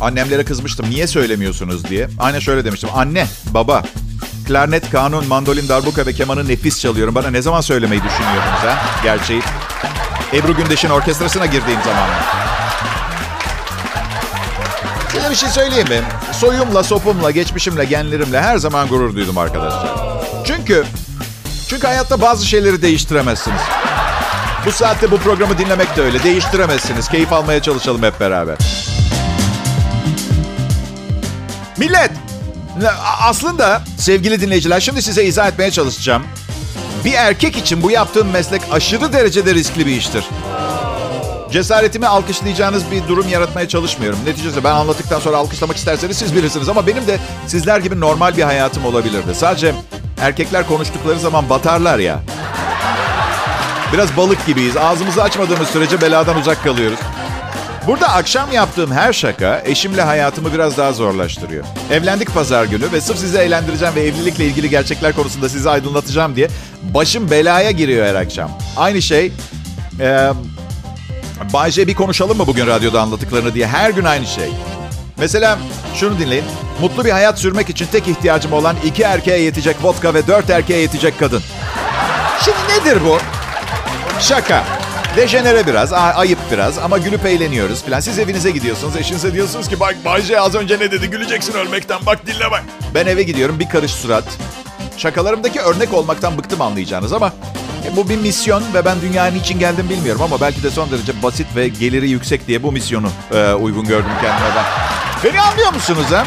Annemlere 0.00 0.44
kızmıştım 0.44 0.90
niye 0.90 1.06
söylemiyorsunuz 1.06 1.84
diye. 1.84 2.08
Aynen 2.18 2.38
şöyle 2.38 2.64
demiştim. 2.64 2.90
Anne, 2.94 3.26
baba, 3.46 3.82
klarnet, 4.46 4.90
kanun, 4.90 5.26
mandolin, 5.26 5.68
darbuka 5.68 6.06
ve 6.06 6.12
kemanı 6.12 6.48
nefis 6.48 6.80
çalıyorum. 6.80 7.14
Bana 7.14 7.30
ne 7.30 7.42
zaman 7.42 7.60
söylemeyi 7.60 8.02
düşünüyordunuz 8.02 8.60
ha? 8.64 8.78
Gerçeği. 9.02 9.42
Ebru 10.32 10.56
Gündeş'in 10.56 10.90
orkestrasına 10.90 11.46
girdiğim 11.46 11.80
zaman. 11.84 12.08
Size 15.12 15.30
bir 15.30 15.34
şey 15.34 15.48
söyleyeyim 15.48 15.88
mi? 15.88 16.00
Soyumla, 16.32 16.82
sopumla, 16.82 17.30
geçmişimle, 17.30 17.84
genlerimle 17.84 18.40
her 18.40 18.56
zaman 18.58 18.88
gurur 18.88 19.14
duydum 19.16 19.38
arkadaşlar. 19.38 19.88
Çünkü, 20.44 20.84
çünkü 21.68 21.86
hayatta 21.86 22.20
bazı 22.20 22.46
şeyleri 22.46 22.82
değiştiremezsiniz. 22.82 23.60
Bu 24.66 24.72
saatte 24.72 25.10
bu 25.10 25.18
programı 25.18 25.58
dinlemek 25.58 25.96
de 25.96 26.02
öyle. 26.02 26.22
Değiştiremezsiniz. 26.22 27.08
Keyif 27.08 27.32
almaya 27.32 27.62
çalışalım 27.62 28.02
hep 28.02 28.20
beraber. 28.20 28.56
Millet! 31.76 32.10
Aslında 33.20 33.82
sevgili 33.98 34.40
dinleyiciler 34.40 34.80
şimdi 34.80 35.02
size 35.02 35.24
izah 35.24 35.48
etmeye 35.48 35.70
çalışacağım. 35.70 36.22
Bir 37.04 37.12
erkek 37.12 37.56
için 37.56 37.82
bu 37.82 37.90
yaptığım 37.90 38.30
meslek 38.30 38.62
aşırı 38.72 39.12
derecede 39.12 39.54
riskli 39.54 39.86
bir 39.86 39.96
iştir. 39.96 40.24
Cesaretimi 41.52 42.06
alkışlayacağınız 42.06 42.82
bir 42.90 43.08
durum 43.08 43.28
yaratmaya 43.28 43.68
çalışmıyorum. 43.68 44.18
Neticede 44.26 44.64
ben 44.64 44.74
anlattıktan 44.74 45.20
sonra 45.20 45.36
alkışlamak 45.36 45.76
isterseniz 45.76 46.16
siz 46.16 46.34
bilirsiniz. 46.34 46.68
Ama 46.68 46.86
benim 46.86 47.06
de 47.06 47.18
sizler 47.46 47.80
gibi 47.80 48.00
normal 48.00 48.36
bir 48.36 48.42
hayatım 48.42 48.84
olabilirdi. 48.84 49.34
Sadece 49.34 49.74
erkekler 50.20 50.66
konuştukları 50.66 51.18
zaman 51.18 51.50
batarlar 51.50 51.98
ya. 51.98 52.22
Biraz 53.96 54.16
balık 54.16 54.46
gibiyiz. 54.46 54.76
Ağzımızı 54.76 55.22
açmadığımız 55.22 55.68
sürece 55.68 56.00
beladan 56.00 56.38
uzak 56.38 56.64
kalıyoruz. 56.64 56.98
Burada 57.86 58.08
akşam 58.08 58.52
yaptığım 58.52 58.92
her 58.92 59.12
şaka 59.12 59.62
eşimle 59.64 60.02
hayatımı 60.02 60.52
biraz 60.52 60.76
daha 60.76 60.92
zorlaştırıyor. 60.92 61.64
Evlendik 61.90 62.34
pazar 62.34 62.64
günü 62.64 62.92
ve 62.92 63.00
sırf 63.00 63.18
sizi 63.18 63.38
eğlendireceğim 63.38 63.94
ve 63.94 64.02
evlilikle 64.02 64.46
ilgili 64.46 64.70
gerçekler 64.70 65.12
konusunda 65.12 65.48
sizi 65.48 65.70
aydınlatacağım 65.70 66.36
diye 66.36 66.48
başım 66.82 67.30
belaya 67.30 67.70
giriyor 67.70 68.06
her 68.06 68.14
akşam. 68.14 68.50
Aynı 68.76 69.02
şey... 69.02 69.32
E, 70.00 70.30
Bayce 71.52 71.86
bir 71.86 71.94
konuşalım 71.94 72.36
mı 72.36 72.46
bugün 72.46 72.66
radyoda 72.66 73.00
anlattıklarını 73.00 73.54
diye 73.54 73.66
her 73.66 73.90
gün 73.90 74.04
aynı 74.04 74.26
şey. 74.26 74.48
Mesela 75.16 75.58
şunu 75.94 76.18
dinleyin. 76.18 76.44
Mutlu 76.80 77.04
bir 77.04 77.10
hayat 77.10 77.38
sürmek 77.38 77.70
için 77.70 77.86
tek 77.92 78.08
ihtiyacım 78.08 78.52
olan 78.52 78.76
iki 78.84 79.02
erkeğe 79.02 79.40
yetecek 79.40 79.76
vodka 79.82 80.14
ve 80.14 80.26
dört 80.26 80.50
erkeğe 80.50 80.80
yetecek 80.80 81.18
kadın. 81.18 81.42
Şimdi 82.44 82.58
nedir 82.80 82.98
bu? 83.04 83.18
Şaka. 84.20 84.64
Dejenere 85.16 85.66
biraz, 85.66 85.92
ayıp 85.92 86.38
biraz 86.52 86.78
ama 86.78 86.98
gülüp 86.98 87.26
eğleniyoruz 87.26 87.82
falan. 87.82 88.00
Siz 88.00 88.18
evinize 88.18 88.50
gidiyorsunuz, 88.50 88.96
eşinize 88.96 89.32
diyorsunuz 89.32 89.68
ki 89.68 89.80
bak 89.80 89.96
Bayce 90.04 90.40
az 90.40 90.54
önce 90.54 90.78
ne 90.78 90.90
dedi 90.90 91.10
güleceksin 91.10 91.52
ölmekten 91.54 91.98
bak 92.06 92.26
dinle 92.26 92.50
bak. 92.50 92.64
Ben 92.94 93.06
eve 93.06 93.22
gidiyorum 93.22 93.60
bir 93.60 93.68
karış 93.68 93.90
surat. 93.90 94.24
Şakalarımdaki 94.96 95.60
örnek 95.60 95.94
olmaktan 95.94 96.38
bıktım 96.38 96.60
anlayacağınız 96.60 97.12
ama 97.12 97.32
e, 97.86 97.96
bu 97.96 98.08
bir 98.08 98.16
misyon 98.16 98.62
ve 98.74 98.84
ben 98.84 99.00
dünyanın 99.00 99.38
için 99.38 99.58
geldim 99.58 99.88
bilmiyorum 99.90 100.22
ama 100.22 100.40
belki 100.40 100.62
de 100.62 100.70
son 100.70 100.90
derece 100.90 101.22
basit 101.22 101.46
ve 101.56 101.68
geliri 101.68 102.10
yüksek 102.10 102.46
diye 102.46 102.62
bu 102.62 102.72
misyonu 102.72 103.08
e, 103.34 103.52
uygun 103.52 103.84
gördüm 103.84 104.10
kendime 104.22 104.50
ben. 104.56 104.64
Beni 105.24 105.40
anlıyor 105.40 105.72
musunuz 105.72 106.06
ha? 106.10 106.24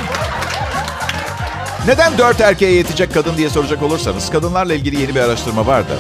Neden 1.88 2.18
dört 2.18 2.42
erkeğe 2.42 2.72
yetecek 2.72 3.14
kadın 3.14 3.38
diye 3.38 3.50
soracak 3.50 3.84
olursanız 3.84 4.30
kadınlarla 4.30 4.74
ilgili 4.74 5.02
yeni 5.02 5.16
bir 5.16 5.20
araştırma 5.20 5.68
vardı. 5.68 6.00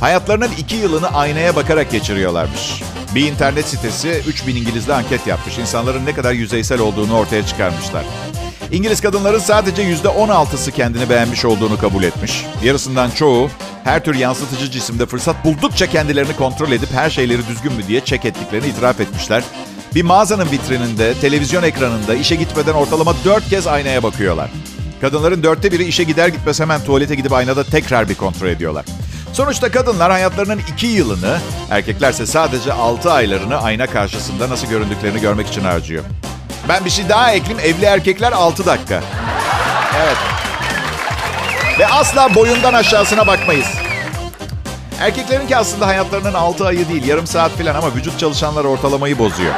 Hayatlarının 0.00 0.50
iki 0.58 0.76
yılını 0.76 1.08
aynaya 1.08 1.56
bakarak 1.56 1.90
geçiriyorlarmış. 1.90 2.82
Bir 3.14 3.32
internet 3.32 3.64
sitesi 3.64 4.22
3000 4.26 4.56
İngiliz'de 4.56 4.94
anket 4.94 5.26
yapmış. 5.26 5.58
İnsanların 5.58 6.06
ne 6.06 6.14
kadar 6.14 6.32
yüzeysel 6.32 6.80
olduğunu 6.80 7.16
ortaya 7.16 7.46
çıkarmışlar. 7.46 8.04
İngiliz 8.72 9.00
kadınların 9.00 9.38
sadece 9.38 9.82
%16'sı 9.82 10.72
kendini 10.72 11.10
beğenmiş 11.10 11.44
olduğunu 11.44 11.78
kabul 11.78 12.02
etmiş. 12.02 12.44
Yarısından 12.62 13.10
çoğu 13.10 13.50
her 13.84 14.04
tür 14.04 14.14
yansıtıcı 14.14 14.70
cisimde 14.70 15.06
fırsat 15.06 15.44
buldukça 15.44 15.86
kendilerini 15.86 16.36
kontrol 16.36 16.72
edip 16.72 16.92
her 16.92 17.10
şeyleri 17.10 17.46
düzgün 17.48 17.72
mü 17.72 17.82
diye 17.88 18.00
çek 18.00 18.24
ettiklerini 18.24 18.66
itiraf 18.66 19.00
etmişler. 19.00 19.44
Bir 19.94 20.02
mağazanın 20.02 20.50
vitrininde, 20.50 21.14
televizyon 21.14 21.62
ekranında 21.62 22.14
işe 22.14 22.34
gitmeden 22.34 22.74
ortalama 22.74 23.14
dört 23.24 23.48
kez 23.48 23.66
aynaya 23.66 24.02
bakıyorlar. 24.02 24.50
Kadınların 25.00 25.42
dörtte 25.42 25.72
biri 25.72 25.84
işe 25.84 26.04
gider 26.04 26.28
gitmez 26.28 26.60
hemen 26.60 26.84
tuvalete 26.84 27.14
gidip 27.14 27.32
aynada 27.32 27.64
tekrar 27.64 28.08
bir 28.08 28.14
kontrol 28.14 28.48
ediyorlar. 28.48 28.84
Sonuçta 29.32 29.70
kadınlar 29.70 30.10
hayatlarının 30.10 30.62
iki 30.72 30.86
yılını, 30.86 31.38
erkeklerse 31.70 32.26
sadece 32.26 32.72
altı 32.72 33.12
aylarını 33.12 33.62
ayna 33.62 33.86
karşısında 33.86 34.50
nasıl 34.50 34.66
göründüklerini 34.66 35.20
görmek 35.20 35.48
için 35.48 35.64
harcıyor. 35.64 36.04
Ben 36.68 36.84
bir 36.84 36.90
şey 36.90 37.08
daha 37.08 37.32
ekleyeyim. 37.32 37.76
Evli 37.76 37.84
erkekler 37.84 38.32
altı 38.32 38.66
dakika. 38.66 39.02
Evet. 39.96 40.16
Ve 41.78 41.86
asla 41.86 42.34
boyundan 42.34 42.74
aşağısına 42.74 43.26
bakmayız. 43.26 43.66
Erkeklerinki 45.00 45.56
aslında 45.56 45.86
hayatlarının 45.86 46.34
altı 46.34 46.66
ayı 46.66 46.88
değil, 46.88 47.04
yarım 47.06 47.26
saat 47.26 47.50
falan 47.50 47.74
ama 47.74 47.94
vücut 47.94 48.18
çalışanlar 48.18 48.64
ortalamayı 48.64 49.18
bozuyor. 49.18 49.54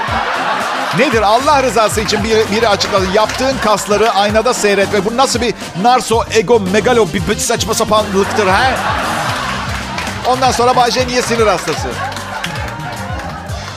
Nedir 0.99 1.23
Allah 1.23 1.62
rızası 1.62 2.00
için 2.00 2.25
biri, 2.25 2.45
biri 2.53 2.69
açıklasın. 2.69 3.12
Yaptığın 3.15 3.59
kasları 3.65 4.11
aynada 4.11 4.55
seyret 4.55 4.93
ve 4.93 5.05
bu 5.05 5.17
nasıl 5.17 5.41
bir 5.41 5.55
narso, 5.83 6.25
ego, 6.35 6.61
megalo 6.61 7.09
bir 7.29 7.39
saçma 7.39 7.75
sapanlıktır 7.75 8.47
ha? 8.47 8.71
Ondan 10.30 10.50
sonra 10.50 10.76
Bayce 10.76 11.06
niye 11.06 11.22
sinir 11.22 11.46
hastası? 11.46 11.88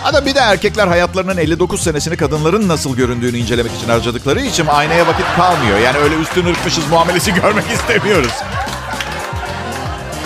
Hatta 0.04 0.26
bir 0.26 0.36
de 0.36 0.40
erkekler 0.40 0.88
hayatlarının 0.88 1.38
59 1.38 1.84
senesini 1.84 2.18
kadınların 2.18 2.68
nasıl 2.68 2.96
göründüğünü 2.96 3.38
incelemek 3.38 3.72
için 3.74 3.90
harcadıkları 3.90 4.42
için 4.42 4.68
aynaya 4.68 5.08
vakit 5.08 5.26
kalmıyor. 5.36 5.80
Yani 5.80 5.98
öyle 5.98 6.16
üstün 6.16 6.46
ırkmışız 6.46 6.88
muamelesi 6.88 7.34
görmek 7.42 7.72
istemiyoruz. 7.72 8.34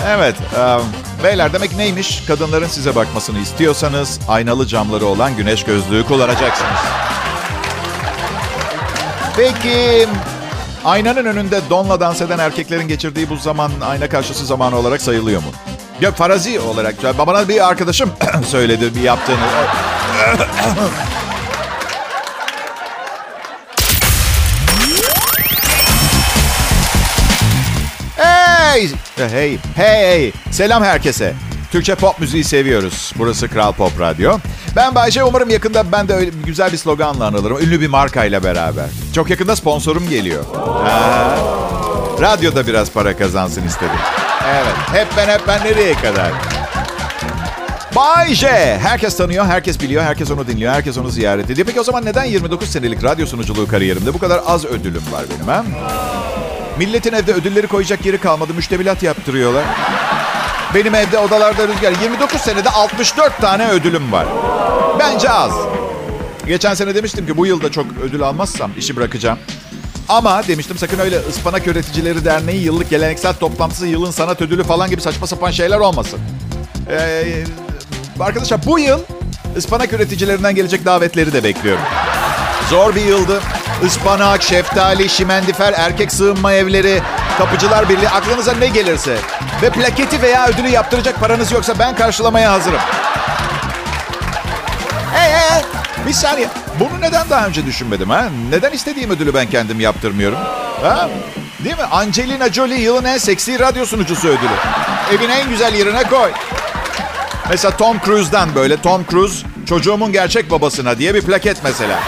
Evet, 0.06 0.34
um, 0.56 0.82
beyler 1.24 1.52
demek 1.52 1.76
neymiş? 1.76 2.22
Kadınların 2.26 2.68
size 2.68 2.94
bakmasını 2.94 3.38
istiyorsanız 3.38 4.20
aynalı 4.28 4.66
camları 4.66 5.06
olan 5.06 5.36
güneş 5.36 5.64
gözlüğü 5.64 6.06
kullanacaksınız. 6.06 6.80
Peki, 9.36 10.08
aynanın 10.84 11.24
önünde 11.24 11.60
donla 11.70 12.00
dans 12.00 12.20
eden 12.20 12.38
erkeklerin 12.38 12.88
geçirdiği 12.88 13.30
bu 13.30 13.36
zaman 13.36 13.70
ayna 13.80 14.08
karşısı 14.08 14.46
zamanı 14.46 14.76
olarak 14.76 15.02
sayılıyor 15.02 15.42
mu? 15.42 15.50
Ya 16.00 16.12
farazi 16.12 16.60
olarak. 16.60 17.18
Bana 17.18 17.48
bir 17.48 17.68
arkadaşım 17.68 18.10
söyledi 18.46 18.94
bir 18.94 19.00
yaptığını. 19.00 19.36
hey! 28.16 28.88
Hey! 29.16 29.58
Hey! 29.74 30.32
Selam 30.50 30.84
herkese. 30.84 31.34
Türkçe 31.72 31.94
pop 31.94 32.20
müziği 32.20 32.44
seviyoruz. 32.44 33.12
Burası 33.18 33.48
Kral 33.48 33.72
Pop 33.72 34.00
Radyo. 34.00 34.38
Ben 34.76 34.94
Bayce. 34.94 35.24
Umarım 35.24 35.50
yakında 35.50 35.92
ben 35.92 36.08
de 36.08 36.14
öyle 36.14 36.30
güzel 36.46 36.72
bir 36.72 36.76
sloganla 36.76 37.26
anılırım. 37.26 37.58
Ünlü 37.58 37.80
bir 37.80 37.88
markayla 37.88 38.44
beraber. 38.44 38.86
Çok 39.14 39.30
yakında 39.30 39.56
sponsorum 39.56 40.08
geliyor. 40.08 40.44
Ha. 40.84 41.36
Radyoda 42.20 42.66
biraz 42.66 42.90
para 42.90 43.16
kazansın 43.16 43.66
istedim. 43.66 43.98
Evet. 44.46 44.74
Hep 44.92 45.08
ben 45.16 45.28
hep 45.28 45.48
ben 45.48 45.64
nereye 45.64 45.94
kadar? 45.94 46.30
Bay 47.96 48.34
J. 48.34 48.48
Herkes 48.78 49.16
tanıyor, 49.16 49.46
herkes 49.46 49.80
biliyor, 49.80 50.02
herkes 50.02 50.30
onu 50.30 50.46
dinliyor, 50.46 50.72
herkes 50.72 50.98
onu 50.98 51.08
ziyaret 51.08 51.50
ediyor. 51.50 51.66
Peki 51.66 51.80
o 51.80 51.84
zaman 51.84 52.04
neden 52.04 52.24
29 52.24 52.68
senelik 52.68 53.04
radyo 53.04 53.26
sunuculuğu 53.26 53.68
kariyerimde 53.68 54.14
bu 54.14 54.18
kadar 54.18 54.40
az 54.46 54.64
ödülüm 54.64 55.02
var 55.12 55.24
benim 55.34 55.48
ha? 55.48 55.64
Milletin 56.78 57.12
evde 57.12 57.32
ödülleri 57.32 57.66
koyacak 57.66 58.06
yeri 58.06 58.18
kalmadı. 58.18 58.54
Müştemilat 58.54 59.02
yaptırıyorlar. 59.02 59.64
Benim 60.74 60.94
evde 60.94 61.18
odalarda 61.18 61.68
rüzgar. 61.68 61.92
29 62.02 62.40
senede 62.40 62.70
64 62.70 63.38
tane 63.40 63.68
ödülüm 63.68 64.12
var. 64.12 64.26
Bence 64.98 65.30
az. 65.30 65.52
Geçen 66.46 66.74
sene 66.74 66.94
demiştim 66.94 67.26
ki 67.26 67.36
bu 67.36 67.46
yılda 67.46 67.72
çok 67.72 67.86
ödül 68.02 68.22
almazsam 68.22 68.70
işi 68.78 68.96
bırakacağım. 68.96 69.38
Ama 70.08 70.48
demiştim 70.48 70.78
sakın 70.78 70.98
öyle 70.98 71.18
ıspanak 71.18 71.66
üreticileri 71.66 72.24
derneği 72.24 72.62
yıllık 72.62 72.90
geleneksel 72.90 73.34
toplantısı, 73.34 73.86
yılın 73.86 74.10
sanat 74.10 74.42
ödülü 74.42 74.64
falan 74.64 74.90
gibi 74.90 75.00
saçma 75.00 75.26
sapan 75.26 75.50
şeyler 75.50 75.78
olmasın. 75.78 76.20
Ee, 76.90 77.44
arkadaşlar 78.20 78.66
bu 78.66 78.78
yıl 78.78 79.00
ıspanak 79.56 79.92
üreticilerinden 79.92 80.54
gelecek 80.54 80.84
davetleri 80.84 81.32
de 81.32 81.44
bekliyorum. 81.44 81.82
Zor 82.70 82.94
bir 82.94 83.04
yıldı. 83.04 83.40
Ispanak, 83.84 84.42
şeftali, 84.42 85.08
şimendifer, 85.08 85.74
erkek 85.76 86.12
sığınma 86.12 86.52
evleri, 86.52 87.02
kapıcılar 87.38 87.88
birliği 87.88 88.08
aklınıza 88.08 88.52
ne 88.52 88.66
gelirse. 88.66 89.16
Ve 89.62 89.70
plaketi 89.70 90.22
veya 90.22 90.48
ödülü 90.48 90.68
yaptıracak 90.68 91.20
paranız 91.20 91.52
yoksa 91.52 91.78
ben 91.78 91.96
karşılamaya 91.96 92.52
hazırım. 92.52 92.80
Hey 95.12 95.32
hey 95.32 95.62
bir 96.06 96.12
saniye. 96.12 96.48
Bunu 96.80 97.00
neden 97.00 97.30
daha 97.30 97.46
önce 97.46 97.66
düşünmedim 97.66 98.10
ha? 98.10 98.28
Neden 98.50 98.72
istediğim 98.72 99.10
ödülü 99.10 99.34
ben 99.34 99.46
kendim 99.50 99.80
yaptırmıyorum? 99.80 100.38
Ha? 100.82 101.08
Değil 101.64 101.76
mi? 101.76 101.82
Angelina 101.82 102.48
Jolie 102.52 102.80
yılın 102.80 103.04
en 103.04 103.18
seksi 103.18 103.58
radyo 103.58 103.86
sunucusu 103.86 104.28
ödülü. 104.28 104.56
Evin 105.12 105.28
en 105.28 105.48
güzel 105.50 105.74
yerine 105.74 106.02
koy. 106.02 106.30
Mesela 107.50 107.76
Tom 107.76 108.00
Cruise'dan 108.04 108.54
böyle 108.54 108.76
Tom 108.82 109.04
Cruise 109.10 109.46
çocuğumun 109.68 110.12
gerçek 110.12 110.50
babasına 110.50 110.98
diye 110.98 111.14
bir 111.14 111.22
plaket 111.22 111.56
mesela. 111.64 111.98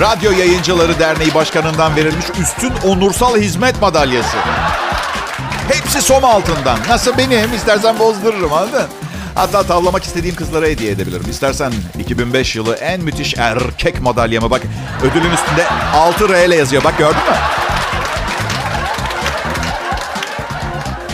Radyo 0.00 0.32
Yayıncıları 0.32 0.98
Derneği 0.98 1.34
Başkanı'ndan 1.34 1.96
verilmiş 1.96 2.26
üstün 2.42 2.72
onursal 2.84 3.36
hizmet 3.36 3.80
madalyası. 3.82 4.36
Hepsi 5.72 6.02
som 6.02 6.24
altından. 6.24 6.78
Nasıl 6.88 7.18
benim? 7.18 7.54
İstersen 7.54 7.98
bozdururum 7.98 8.52
anladın? 8.52 8.86
Hatta 9.36 9.62
tavlamak 9.62 10.04
istediğim 10.04 10.36
kızlara 10.36 10.66
hediye 10.66 10.90
edebilirim. 10.90 11.30
İstersen 11.30 11.72
2005 11.98 12.56
yılı 12.56 12.74
en 12.74 13.00
müthiş 13.00 13.34
erkek 13.38 14.00
madalyamı 14.00 14.50
bak. 14.50 14.62
Ödülün 15.02 15.30
üstünde 15.30 15.66
6 15.94 16.28
R 16.28 16.46
ile 16.46 16.56
yazıyor. 16.56 16.84
Bak 16.84 16.98
gördün 16.98 17.16
mü? 17.16 17.36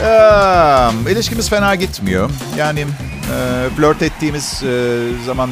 Ee, 0.05 1.13
ilişkimiz 1.13 1.51
fena 1.51 1.75
gitmiyor. 1.75 2.31
Yani 2.59 2.81
e, 2.81 3.69
flört 3.77 4.03
ettiğimiz 4.03 4.63
e, 4.63 4.99
zaman 5.27 5.51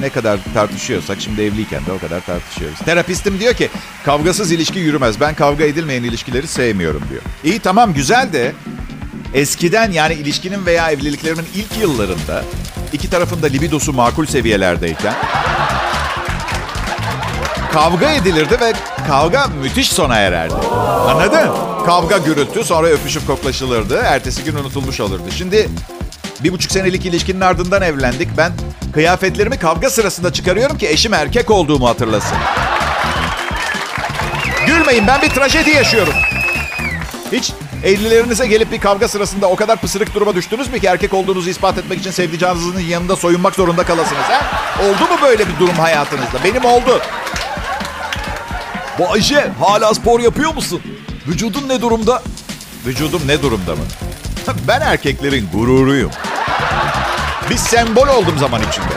ne 0.00 0.08
kadar 0.08 0.40
tartışıyorsak 0.54 1.20
şimdi 1.20 1.42
evliyken 1.42 1.86
de 1.86 1.92
o 1.92 1.98
kadar 1.98 2.20
tartışıyoruz. 2.20 2.78
Terapistim 2.78 3.40
diyor 3.40 3.54
ki 3.54 3.68
kavgasız 4.04 4.52
ilişki 4.52 4.78
yürümez. 4.78 5.20
Ben 5.20 5.34
kavga 5.34 5.64
edilmeyen 5.64 6.02
ilişkileri 6.02 6.46
sevmiyorum 6.46 7.02
diyor. 7.10 7.22
İyi 7.44 7.58
tamam 7.58 7.94
güzel 7.94 8.32
de 8.32 8.52
Eskiden 9.34 9.92
yani 9.92 10.14
ilişkinin 10.14 10.66
veya 10.66 10.90
evliliklerimin 10.90 11.46
ilk 11.54 11.78
yıllarında 11.80 12.44
iki 12.92 13.10
tarafın 13.10 13.42
da 13.42 13.46
libidosu 13.46 13.92
makul 13.92 14.26
seviyelerdeyken 14.26 15.14
kavga 17.72 18.10
edilirdi 18.10 18.60
ve 18.60 18.72
kavga 19.06 19.46
müthiş 19.62 19.92
sona 19.92 20.16
ererdi. 20.16 20.54
Anladın? 21.08 21.48
Kavga 21.86 22.18
gürültü 22.18 22.64
sonra 22.64 22.86
öpüşüp 22.86 23.26
koklaşılırdı. 23.26 23.96
Ertesi 24.04 24.44
gün 24.44 24.54
unutulmuş 24.54 25.00
olurdu. 25.00 25.24
Şimdi 25.36 25.68
bir 26.40 26.52
buçuk 26.52 26.72
senelik 26.72 27.06
ilişkinin 27.06 27.40
ardından 27.40 27.82
evlendik. 27.82 28.28
Ben 28.36 28.52
kıyafetlerimi 28.92 29.58
kavga 29.58 29.90
sırasında 29.90 30.32
çıkarıyorum 30.32 30.78
ki 30.78 30.88
eşim 30.88 31.14
erkek 31.14 31.50
olduğumu 31.50 31.88
hatırlasın. 31.88 32.38
Gülmeyin 34.66 35.06
ben 35.06 35.22
bir 35.22 35.28
trajedi 35.28 35.70
yaşıyorum. 35.70 36.14
Hiç 37.32 37.52
evlilerinize 37.84 38.46
gelip 38.46 38.72
bir 38.72 38.80
kavga 38.80 39.08
sırasında 39.08 39.46
o 39.46 39.56
kadar 39.56 39.76
pısırık 39.76 40.14
duruma 40.14 40.34
düştünüz 40.34 40.72
mü 40.72 40.80
ki 40.80 40.86
erkek 40.86 41.14
olduğunuzu 41.14 41.50
ispat 41.50 41.78
etmek 41.78 42.00
için 42.00 42.10
sevdiceğinizin 42.10 42.78
yanında 42.80 43.16
soyunmak 43.16 43.54
zorunda 43.54 43.84
kalasınız 43.84 44.22
ha? 44.22 44.40
Oldu 44.82 45.12
mu 45.12 45.18
böyle 45.22 45.48
bir 45.48 45.58
durum 45.58 45.74
hayatınızda? 45.74 46.44
Benim 46.44 46.64
oldu. 46.64 47.00
Bayce 48.98 49.50
hala 49.60 49.94
spor 49.94 50.20
yapıyor 50.20 50.54
musun? 50.54 50.82
Vücudun 51.28 51.68
ne 51.68 51.80
durumda? 51.80 52.22
Vücudum 52.86 53.22
ne 53.26 53.42
durumda 53.42 53.72
mı? 53.72 53.82
Ben 54.68 54.80
erkeklerin 54.80 55.48
gururuyum. 55.54 56.10
Bir 57.50 57.56
sembol 57.56 58.08
oldum 58.08 58.38
zaman 58.38 58.60
içinde. 58.62 58.94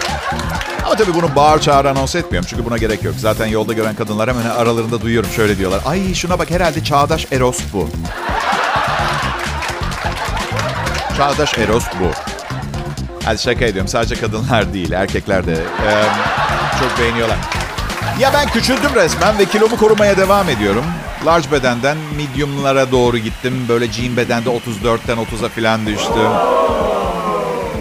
Ama 0.85 0.95
tabii 0.95 1.13
bunu 1.13 1.35
bağır 1.35 1.59
çağır 1.59 1.85
anons 1.85 2.15
etmiyorum. 2.15 2.47
Çünkü 2.49 2.65
buna 2.65 2.77
gerek 2.77 3.03
yok. 3.03 3.15
Zaten 3.17 3.45
yolda 3.45 3.73
gören 3.73 3.95
kadınlar 3.95 4.29
hemen 4.29 4.45
aralarında 4.45 5.01
duyuyorum. 5.01 5.29
Şöyle 5.35 5.57
diyorlar. 5.57 5.81
Ay 5.85 6.13
şuna 6.13 6.39
bak 6.39 6.51
herhalde 6.51 6.83
çağdaş 6.83 7.27
Eros 7.31 7.59
bu. 7.73 7.89
Çağdaş 11.17 11.57
Eros 11.57 11.85
bu. 11.99 12.11
Hadi 13.25 13.41
şaka 13.41 13.65
ediyorum. 13.65 13.87
Sadece 13.87 14.15
kadınlar 14.15 14.73
değil. 14.73 14.91
Erkekler 14.91 15.47
de 15.47 15.53
ee, 15.53 16.03
çok 16.79 16.99
beğeniyorlar. 16.99 17.37
Ya 18.19 18.33
ben 18.33 18.49
küçüldüm 18.49 18.95
resmen 18.95 19.39
ve 19.39 19.45
kilomu 19.45 19.77
korumaya 19.77 20.17
devam 20.17 20.49
ediyorum. 20.49 20.83
Large 21.25 21.51
bedenden 21.51 21.97
mediumlara 22.17 22.91
doğru 22.91 23.17
gittim. 23.17 23.53
Böyle 23.69 23.91
jean 23.91 24.17
bedende 24.17 24.49
34'ten 24.49 25.17
30'a 25.17 25.49
falan 25.49 25.85
düştüm. 25.85 26.29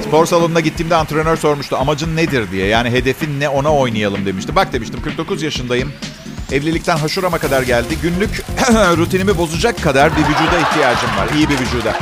Spor 0.08 0.26
salonuna 0.26 0.60
gittiğimde 0.60 0.96
antrenör 0.96 1.36
sormuştu 1.36 1.76
amacın 1.76 2.16
nedir 2.16 2.50
diye. 2.50 2.66
Yani 2.66 2.90
hedefin 2.90 3.40
ne 3.40 3.48
ona 3.48 3.72
oynayalım 3.74 4.26
demişti. 4.26 4.56
Bak 4.56 4.72
demiştim 4.72 5.02
49 5.02 5.42
yaşındayım. 5.42 5.92
Evlilikten 6.52 6.96
haşurama 6.96 7.38
kadar 7.38 7.62
geldi. 7.62 7.98
Günlük 8.02 8.44
rutinimi 8.96 9.38
bozacak 9.38 9.82
kadar 9.82 10.16
bir 10.16 10.22
vücuda 10.22 10.58
ihtiyacım 10.58 11.10
var. 11.18 11.28
İyi 11.36 11.48
bir 11.48 11.58
vücuda. 11.58 11.94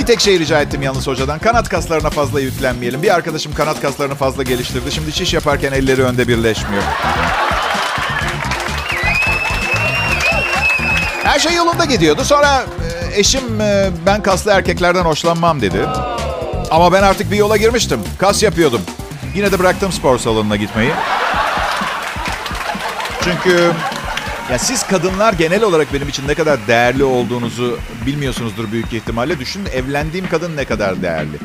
Bir 0.00 0.06
tek 0.06 0.20
şey 0.20 0.38
rica 0.38 0.60
ettim 0.60 0.82
yalnız 0.82 1.06
hocadan. 1.06 1.38
Kanat 1.38 1.68
kaslarına 1.68 2.10
fazla 2.10 2.40
yüklenmeyelim. 2.40 3.02
Bir 3.02 3.14
arkadaşım 3.14 3.54
kanat 3.54 3.80
kaslarını 3.80 4.14
fazla 4.14 4.42
geliştirdi. 4.42 4.92
Şimdi 4.92 5.12
şiş 5.12 5.34
yaparken 5.34 5.72
elleri 5.72 6.02
önde 6.02 6.28
birleşmiyor. 6.28 6.82
Her 11.22 11.38
şey 11.38 11.54
yolunda 11.54 11.84
gidiyordu. 11.84 12.24
Sonra 12.24 12.62
e, 13.12 13.20
eşim 13.20 13.60
e, 13.60 13.90
ben 14.06 14.22
kaslı 14.22 14.50
erkeklerden 14.50 15.04
hoşlanmam 15.04 15.60
dedi. 15.60 15.86
Ama 16.70 16.92
ben 16.92 17.02
artık 17.02 17.30
bir 17.30 17.36
yola 17.36 17.56
girmiştim. 17.56 18.00
Kas 18.18 18.42
yapıyordum. 18.42 18.80
Yine 19.34 19.52
de 19.52 19.58
bıraktım 19.58 19.92
spor 19.92 20.18
salonuna 20.18 20.56
gitmeyi. 20.56 20.92
Çünkü 23.24 23.72
ya 24.50 24.58
siz 24.58 24.86
kadınlar 24.86 25.32
genel 25.32 25.62
olarak 25.62 25.94
benim 25.94 26.08
için 26.08 26.28
ne 26.28 26.34
kadar 26.34 26.66
değerli 26.66 27.04
olduğunuzu 27.04 27.78
bilmiyorsunuzdur 28.06 28.72
büyük 28.72 28.92
ihtimalle. 28.92 29.38
Düşünün 29.38 29.66
evlendiğim 29.66 30.28
kadın 30.28 30.56
ne 30.56 30.64
kadar 30.64 31.02
değerli. 31.02 31.38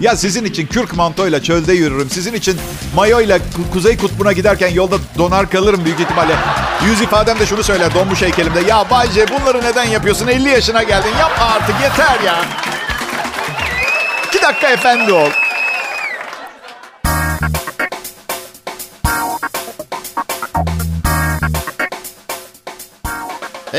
Ya 0.00 0.16
sizin 0.16 0.44
için 0.44 0.66
kürk 0.66 0.96
mantoyla 0.96 1.42
çölde 1.42 1.72
yürürüm. 1.72 2.10
Sizin 2.10 2.34
için 2.34 2.58
mayoyla 2.94 3.38
kuzey 3.72 3.96
kutbuna 3.96 4.32
giderken 4.32 4.68
yolda 4.68 4.96
donar 5.18 5.50
kalırım 5.50 5.84
büyük 5.84 6.00
ihtimalle. 6.00 6.34
Yüz 6.86 7.00
ifadem 7.00 7.38
de 7.38 7.46
şunu 7.46 7.62
söyler 7.62 7.94
donmuş 7.94 8.22
heykelimde. 8.22 8.60
Ya 8.60 8.90
Bayce 8.90 9.26
bunları 9.28 9.62
neden 9.64 9.84
yapıyorsun? 9.84 10.28
50 10.28 10.48
yaşına 10.48 10.82
geldin. 10.82 11.10
Yapma 11.20 11.44
artık 11.44 11.74
yeter 11.82 12.20
ya. 12.26 12.44
İki 14.28 14.42
dakika 14.42 14.68
efendi 14.68 15.12
ol. 15.12 15.30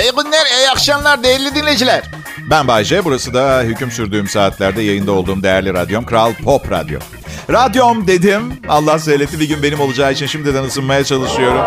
İyi 0.03 0.11
günler, 0.11 0.45
iyi 0.59 0.69
akşamlar 0.69 1.23
değerli 1.23 1.55
dinleyiciler. 1.55 2.03
Ben 2.49 2.67
Bayce, 2.67 3.05
burası 3.05 3.33
da 3.33 3.61
hüküm 3.61 3.91
sürdüğüm 3.91 4.27
saatlerde 4.27 4.81
yayında 4.81 5.11
olduğum 5.11 5.43
değerli 5.43 5.73
radyom 5.73 6.05
Kral 6.05 6.33
Pop 6.33 6.71
Radyo. 6.71 6.99
Radyom 7.51 8.07
dedim, 8.07 8.53
Allah 8.69 8.99
söyletti 8.99 9.39
bir 9.39 9.47
gün 9.47 9.63
benim 9.63 9.79
olacağı 9.79 10.11
için 10.11 10.25
şimdiden 10.25 10.63
ısınmaya 10.63 11.03
çalışıyorum. 11.03 11.61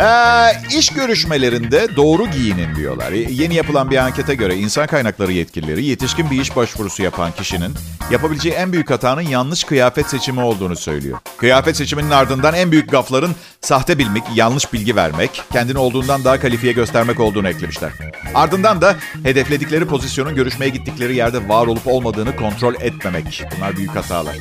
Ee, 0.00 0.78
iş 0.78 0.88
görüşmelerinde 0.88 1.96
doğru 1.96 2.26
giyinin 2.30 2.76
diyorlar. 2.76 3.12
Yeni 3.12 3.54
yapılan 3.54 3.90
bir 3.90 3.96
ankete 3.96 4.34
göre 4.34 4.56
insan 4.56 4.86
kaynakları 4.86 5.32
yetkilileri 5.32 5.84
yetişkin 5.84 6.30
bir 6.30 6.40
iş 6.40 6.56
başvurusu 6.56 7.02
yapan 7.02 7.32
kişinin 7.32 7.74
yapabileceği 8.10 8.54
en 8.54 8.72
büyük 8.72 8.90
hatanın 8.90 9.20
yanlış 9.20 9.64
kıyafet 9.64 10.06
seçimi 10.06 10.40
olduğunu 10.40 10.76
söylüyor. 10.76 11.18
Kıyafet 11.36 11.76
seçiminin 11.76 12.10
ardından 12.10 12.54
en 12.54 12.72
büyük 12.72 12.90
gafların 12.90 13.34
sahte 13.60 13.98
bilmek, 13.98 14.22
yanlış 14.34 14.72
bilgi 14.72 14.96
vermek, 14.96 15.42
kendini 15.52 15.78
olduğundan 15.78 16.24
daha 16.24 16.40
kalifiye 16.40 16.72
göstermek 16.72 17.20
olduğunu 17.20 17.48
eklemişler. 17.48 17.90
Ardından 18.34 18.80
da 18.80 18.96
hedefledikleri 19.22 19.84
pozisyonun 19.84 20.34
görüşmeye 20.34 20.68
gittikleri 20.68 21.16
yerde 21.16 21.48
var 21.48 21.66
olup 21.66 21.86
olmadığını 21.86 22.36
kontrol 22.36 22.74
etmemek. 22.74 23.44
Bunlar 23.56 23.76
büyük 23.76 23.96
hatalar. 23.96 24.34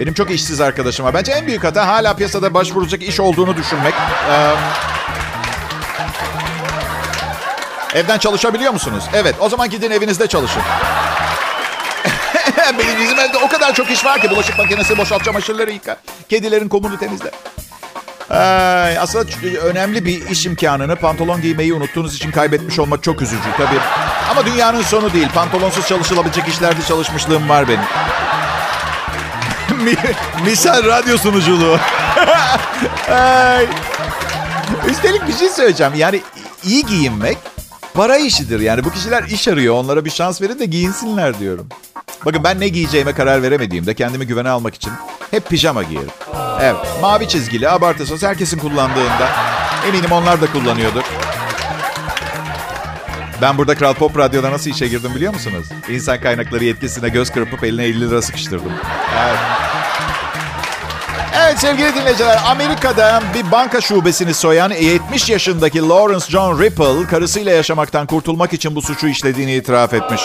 Benim 0.00 0.14
çok 0.14 0.30
işsiz 0.30 0.60
arkadaşım 0.60 1.06
var. 1.06 1.14
Bence 1.14 1.32
en 1.32 1.46
büyük 1.46 1.64
hata 1.64 1.86
hala 1.86 2.16
piyasada 2.16 2.54
başvurulacak 2.54 3.02
iş 3.02 3.20
olduğunu 3.20 3.56
düşünmek. 3.56 3.94
Ee, 4.30 4.54
evden 7.98 8.18
çalışabiliyor 8.18 8.72
musunuz? 8.72 9.04
Evet. 9.14 9.34
O 9.40 9.48
zaman 9.48 9.70
gidin 9.70 9.90
evinizde 9.90 10.26
çalışın. 10.26 10.62
Benim 12.78 13.18
evde 13.18 13.38
o 13.38 13.48
kadar 13.48 13.74
çok 13.74 13.90
iş 13.90 14.04
var 14.04 14.20
ki 14.20 14.30
bulaşık 14.30 14.58
makinesi 14.58 14.98
boşalt 14.98 15.24
çamaşırları 15.24 15.70
yıka. 15.70 15.96
Kedilerin 16.28 16.68
komunu 16.68 16.98
temizle. 16.98 17.30
Ee, 18.30 18.34
aslında 19.00 19.24
önemli 19.62 20.04
bir 20.04 20.28
iş 20.28 20.46
imkanını 20.46 20.96
pantolon 20.96 21.42
giymeyi 21.42 21.74
unuttuğunuz 21.74 22.16
için 22.16 22.30
kaybetmiş 22.30 22.78
olmak 22.78 23.02
çok 23.02 23.22
üzücü 23.22 23.48
tabii. 23.56 23.80
Ama 24.30 24.46
dünyanın 24.46 24.82
sonu 24.82 25.12
değil. 25.12 25.28
Pantolonsuz 25.34 25.86
çalışılabilecek 25.86 26.48
işlerde 26.48 26.82
çalışmışlığım 26.88 27.48
var 27.48 27.68
benim. 27.68 27.80
Misal 30.44 30.84
radyo 30.84 31.18
sunuculuğu. 31.18 31.76
Üstelik 34.90 35.28
bir 35.28 35.32
şey 35.32 35.48
söyleyeceğim. 35.48 35.92
Yani 35.96 36.20
iyi 36.64 36.86
giyinmek 36.86 37.38
para 37.94 38.16
işidir. 38.16 38.60
Yani 38.60 38.84
bu 38.84 38.90
kişiler 38.90 39.22
iş 39.22 39.48
arıyor. 39.48 39.74
Onlara 39.74 40.04
bir 40.04 40.10
şans 40.10 40.42
verin 40.42 40.58
de 40.58 40.66
giyinsinler 40.66 41.38
diyorum. 41.38 41.66
Bakın 42.24 42.44
ben 42.44 42.60
ne 42.60 42.68
giyeceğime 42.68 43.12
karar 43.12 43.42
veremediğimde 43.42 43.94
kendimi 43.94 44.26
güvene 44.26 44.48
almak 44.48 44.74
için 44.74 44.92
hep 45.30 45.48
pijama 45.48 45.82
giyerim. 45.82 46.10
Evet, 46.60 46.76
mavi 47.02 47.28
çizgili, 47.28 47.70
abartısız 47.70 48.22
herkesin 48.22 48.58
kullandığında. 48.58 49.28
Eminim 49.88 50.12
onlar 50.12 50.40
da 50.40 50.52
kullanıyordur. 50.52 51.02
Ben 53.42 53.58
burada 53.58 53.74
Kral 53.74 53.94
Pop 53.94 54.18
Radyo'da 54.18 54.50
nasıl 54.50 54.70
işe 54.70 54.88
girdim 54.88 55.14
biliyor 55.14 55.34
musunuz? 55.34 55.66
İnsan 55.88 56.20
kaynakları 56.20 56.64
yetkisine 56.64 57.08
göz 57.08 57.30
kırpıp 57.30 57.64
eline 57.64 57.84
50 57.84 58.10
lira 58.10 58.22
sıkıştırdım. 58.22 58.72
Evet. 59.26 59.38
Evet 61.50 61.60
sevgili 61.60 61.94
dinleyiciler, 61.94 62.38
Amerika'da 62.46 63.22
bir 63.34 63.52
banka 63.52 63.80
şubesini 63.80 64.34
soyan 64.34 64.70
70 64.70 65.30
yaşındaki 65.30 65.88
Lawrence 65.88 66.24
John 66.28 66.60
Ripple, 66.60 67.06
karısıyla 67.06 67.52
yaşamaktan 67.52 68.06
kurtulmak 68.06 68.52
için 68.52 68.74
bu 68.74 68.82
suçu 68.82 69.06
işlediğini 69.06 69.54
itiraf 69.54 69.94
etmiş. 69.94 70.22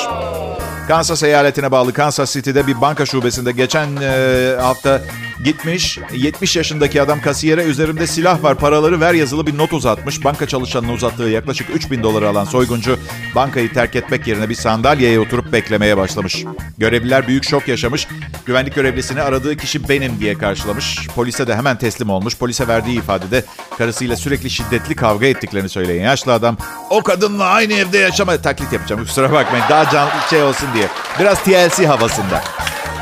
Kansas 0.88 1.24
eyaletine 1.24 1.72
bağlı 1.72 1.94
Kansas 1.94 2.34
City'de 2.34 2.68
bir 2.68 2.82
banka 2.82 3.06
şubesinde 3.06 3.52
geçen 3.52 3.88
e, 4.02 4.56
hafta 4.62 5.02
gitmiş. 5.44 6.00
70 6.14 6.56
yaşındaki 6.56 7.02
adam 7.02 7.22
kasiyere 7.22 7.64
üzerimde 7.64 8.08
silah 8.08 8.44
var 8.44 8.56
paraları 8.56 9.00
ver 9.00 9.14
yazılı 9.14 9.48
bir 9.48 9.58
not 9.58 9.74
uzatmış. 9.74 10.24
Banka 10.24 10.48
çalışanına 10.48 10.94
uzattığı 10.94 11.24
yaklaşık 11.24 11.76
3000 11.76 12.04
doları 12.04 12.30
alan 12.30 12.46
soyguncu 12.46 13.00
bankayı 13.36 13.74
terk 13.74 13.96
etmek 13.96 14.28
yerine 14.28 14.50
bir 14.50 14.56
sandalyeye 14.56 15.20
oturup 15.20 15.54
beklemeye 15.54 15.98
başlamış. 15.98 16.46
Görevliler 16.78 17.28
büyük 17.28 17.44
şok 17.50 17.68
yaşamış. 17.68 18.08
Güvenlik 18.46 18.76
görevlisini 18.76 19.22
aradığı 19.22 19.58
kişi 19.58 19.90
benim 19.90 20.20
diye 20.20 20.34
karşılamış. 20.34 21.08
Polise 21.16 21.48
de 21.48 21.56
hemen 21.56 21.78
teslim 21.78 22.10
olmuş. 22.10 22.38
Polise 22.38 22.68
verdiği 22.68 22.98
ifadede 22.98 23.46
karısıyla 23.78 24.16
sürekli 24.16 24.50
şiddetli 24.50 24.96
kavga 24.96 25.26
ettiklerini 25.26 25.70
söyleyen 25.70 26.04
yaşlı 26.04 26.34
adam 26.34 26.58
o 26.90 27.04
kadınla 27.04 27.46
aynı 27.46 27.74
evde 27.74 27.98
yaşama 27.98 28.38
taklit 28.38 28.74
yapacağım 28.74 29.06
kusura 29.06 29.32
bakmayın 29.32 29.66
daha 29.70 29.90
canlı 29.92 30.12
şey 30.30 30.44
olsun 30.44 30.68
diye. 30.74 30.88
Biraz 31.20 31.44
TLC 31.44 31.88
havasında. 31.88 32.44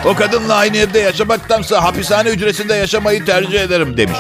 O 0.06 0.16
kadınla 0.16 0.56
aynı 0.56 0.78
evde 0.78 1.00
yaşamaktansa 1.00 1.84
hapishane 1.84 2.30
hücresinde 2.30 2.74
yaşamayı 2.74 3.26
tercih 3.26 3.62
ederim 3.62 3.98
demiş. 3.98 4.18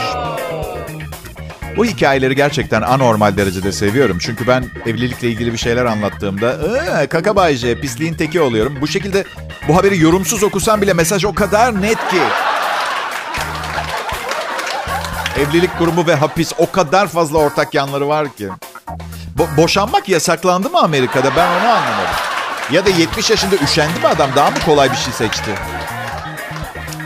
Bu 1.78 1.86
hikayeleri 1.86 2.36
gerçekten 2.36 2.82
anormal 2.82 3.38
derecede 3.38 3.72
seviyorum. 3.72 4.18
Çünkü 4.22 4.48
ben 4.48 4.66
evlilikle 4.86 5.30
ilgili 5.30 5.54
bir 5.54 5.58
şeyler 5.58 5.86
anlattığımda 5.86 6.58
ee, 7.02 7.08
kaka 7.08 7.36
bayce, 7.36 7.80
pisliğin 7.80 8.14
teki 8.14 8.42
oluyorum. 8.42 8.78
Bu 8.82 8.88
şekilde 8.88 9.24
bu 9.68 9.76
haberi 9.76 10.00
yorumsuz 10.00 10.44
okusam 10.44 10.82
bile 10.82 10.94
mesaj 10.94 11.26
o 11.26 11.36
kadar 11.36 11.82
net 11.82 11.98
ki. 12.10 12.22
Evlilik 15.40 15.78
kurumu 15.78 16.08
ve 16.08 16.16
hapis 16.16 16.52
o 16.58 16.72
kadar 16.72 17.08
fazla 17.08 17.38
ortak 17.38 17.74
yanları 17.74 18.08
var 18.08 18.36
ki. 18.36 18.48
Bo- 19.38 19.58
boşanmak 19.58 20.10
yasaklandı 20.10 20.70
mı 20.70 20.80
Amerika'da? 20.80 21.36
Ben 21.36 21.48
onu 21.48 21.70
anlamadım. 21.70 22.16
Ya 22.72 22.86
da 22.86 22.90
70 22.90 23.30
yaşında 23.30 23.56
üşendi 23.56 24.00
mi 24.00 24.08
adam? 24.08 24.30
Daha 24.36 24.52
mı 24.52 24.58
kolay 24.66 24.92
bir 24.92 24.96
şey 24.96 25.14
seçti? 25.14 25.52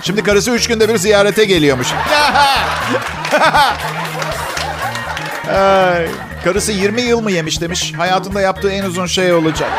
Şimdi 0.04 0.24
karısı 0.24 0.52
3 0.52 0.67
günde 0.67 0.89
bir 0.89 0.98
ziyarete 0.98 1.46
geliyormuş. 1.46 1.88
Ay, 5.56 6.08
karısı 6.43 6.72
20 6.72 7.02
yıl 7.02 7.22
mı 7.22 7.32
yemiş 7.32 7.62
demiş. 7.62 7.93
Hayatında 7.98 8.41
yaptığı 8.41 8.72
en 8.72 8.84
uzun 8.84 9.06
şey 9.06 9.34
olacak. 9.34 9.70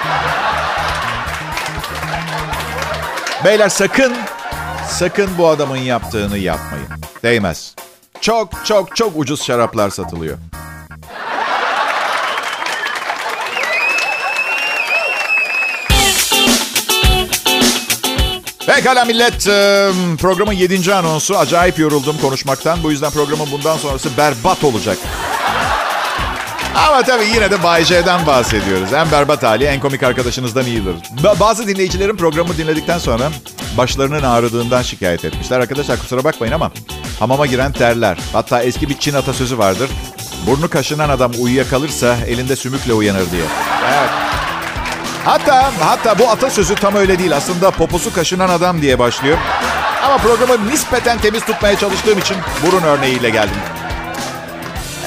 Beyler 3.45 3.69
sakın, 3.69 4.17
sakın 4.88 5.31
bu 5.38 5.49
adamın 5.49 5.77
yaptığını 5.77 6.38
yapmayın. 6.38 6.87
Değmez. 7.23 7.75
Çok 8.21 8.67
çok 8.67 8.97
çok 8.97 9.12
ucuz 9.17 9.43
şaraplar 9.45 9.91
satılıyor. 9.91 10.38
Pekala 18.68 19.04
millet. 19.04 19.44
Programın 20.20 20.52
7. 20.52 20.94
anonsu. 20.94 21.38
Acayip 21.38 21.78
yoruldum 21.78 22.16
konuşmaktan. 22.18 22.83
Bu 22.83 22.90
yüzden 22.90 23.11
programın 23.11 23.50
bundan 23.52 23.76
sonrası 23.76 24.09
berbat 24.16 24.64
olacak. 24.64 24.98
Ama 26.88 27.02
tabii 27.02 27.24
yine 27.24 27.50
de 27.50 27.62
Bay 27.62 27.85
J'den 27.85 28.26
bahsediyoruz. 28.26 28.92
En 28.92 29.11
berbat 29.12 29.42
hali 29.42 29.64
en 29.64 29.81
komik 29.81 30.02
arkadaşınızdan 30.02 30.66
iyidir. 30.66 30.94
Bazı 31.40 31.68
dinleyicilerin 31.68 32.16
programı 32.16 32.57
dinledikten 32.57 32.98
sonra 32.98 33.31
başlarının 33.76 34.22
ağrıdığından 34.22 34.83
şikayet 34.83 35.24
etmişler. 35.24 35.61
Arkadaşlar 35.61 35.98
kusura 35.98 36.24
bakmayın 36.24 36.52
ama 36.52 36.70
hamama 37.18 37.46
giren 37.46 37.72
terler. 37.72 38.18
Hatta 38.33 38.62
eski 38.62 38.88
bir 38.88 38.98
Çin 38.98 39.14
atasözü 39.14 39.59
vardır. 39.59 39.90
Burnu 40.46 40.70
kaşınan 40.70 41.09
adam 41.09 41.33
uyuyakalırsa 41.40 42.16
elinde 42.26 42.57
sümükle 42.57 42.92
uyanır 42.92 43.31
diye. 43.31 43.44
Evet. 43.88 44.28
Hatta 45.29 45.73
hatta 45.81 46.19
bu 46.19 46.31
atasözü 46.31 46.75
tam 46.75 46.95
öyle 46.95 47.19
değil. 47.19 47.37
Aslında 47.37 47.71
poposu 47.71 48.12
kaşınan 48.12 48.49
adam 48.49 48.83
diye 48.83 48.99
başlıyor. 48.99 49.38
Ama 50.05 50.17
programı 50.17 50.71
nispeten 50.71 51.19
temiz 51.19 51.45
tutmaya 51.45 51.79
çalıştığım 51.79 52.19
için 52.19 52.37
burun 52.67 52.83
örneğiyle 52.83 53.31
geldim. 53.31 53.57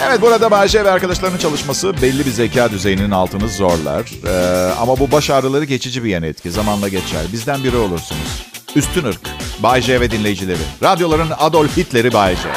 Evet 0.07 0.21
burada 0.21 0.51
Bayce 0.51 0.85
ve 0.85 0.91
arkadaşlarının 0.91 1.37
çalışması 1.37 2.01
belli 2.01 2.25
bir 2.25 2.31
zeka 2.31 2.71
düzeyinin 2.71 3.11
altını 3.11 3.49
zorlar. 3.49 4.05
Ee, 4.27 4.73
ama 4.81 4.99
bu 4.99 5.11
baş 5.11 5.29
ağrıları 5.29 5.65
geçici 5.65 6.03
bir 6.03 6.09
yan 6.09 6.23
etki. 6.23 6.51
Zamanla 6.51 6.87
geçer. 6.87 7.21
Bizden 7.33 7.63
biri 7.63 7.77
olursunuz. 7.77 8.45
Üstün 8.75 9.05
ırk. 9.05 9.21
Bayce 9.59 10.01
ve 10.01 10.11
dinleyicileri. 10.11 10.61
Radyoların 10.83 11.31
Adolf 11.39 11.77
Hitler'i 11.77 12.13
Bayce. 12.13 12.49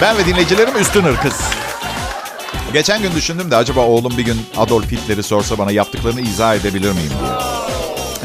Ben 0.00 0.18
ve 0.18 0.26
dinleyicilerim 0.26 0.76
üstün 0.76 1.04
ırkız. 1.04 1.40
Geçen 2.72 3.02
gün 3.02 3.12
düşündüm 3.12 3.50
de 3.50 3.56
acaba 3.56 3.80
oğlum 3.80 4.18
bir 4.18 4.24
gün 4.24 4.40
Adolf 4.56 4.92
Hitler'i 4.92 5.22
sorsa 5.22 5.58
bana 5.58 5.72
yaptıklarını 5.72 6.20
izah 6.20 6.54
edebilir 6.54 6.92
miyim 6.92 7.12
diye. 7.20 7.32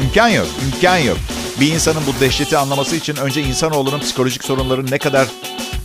İmkan 0.06 0.28
yok, 0.28 0.46
imkan 0.64 0.96
yok. 0.96 1.18
Bir 1.60 1.72
insanın 1.72 2.02
bu 2.06 2.20
dehşeti 2.20 2.56
anlaması 2.56 2.96
için 2.96 3.16
önce 3.16 3.42
insanoğlunun 3.42 3.98
psikolojik 3.98 4.44
sorunların 4.44 4.90
ne 4.90 4.98
kadar 4.98 5.26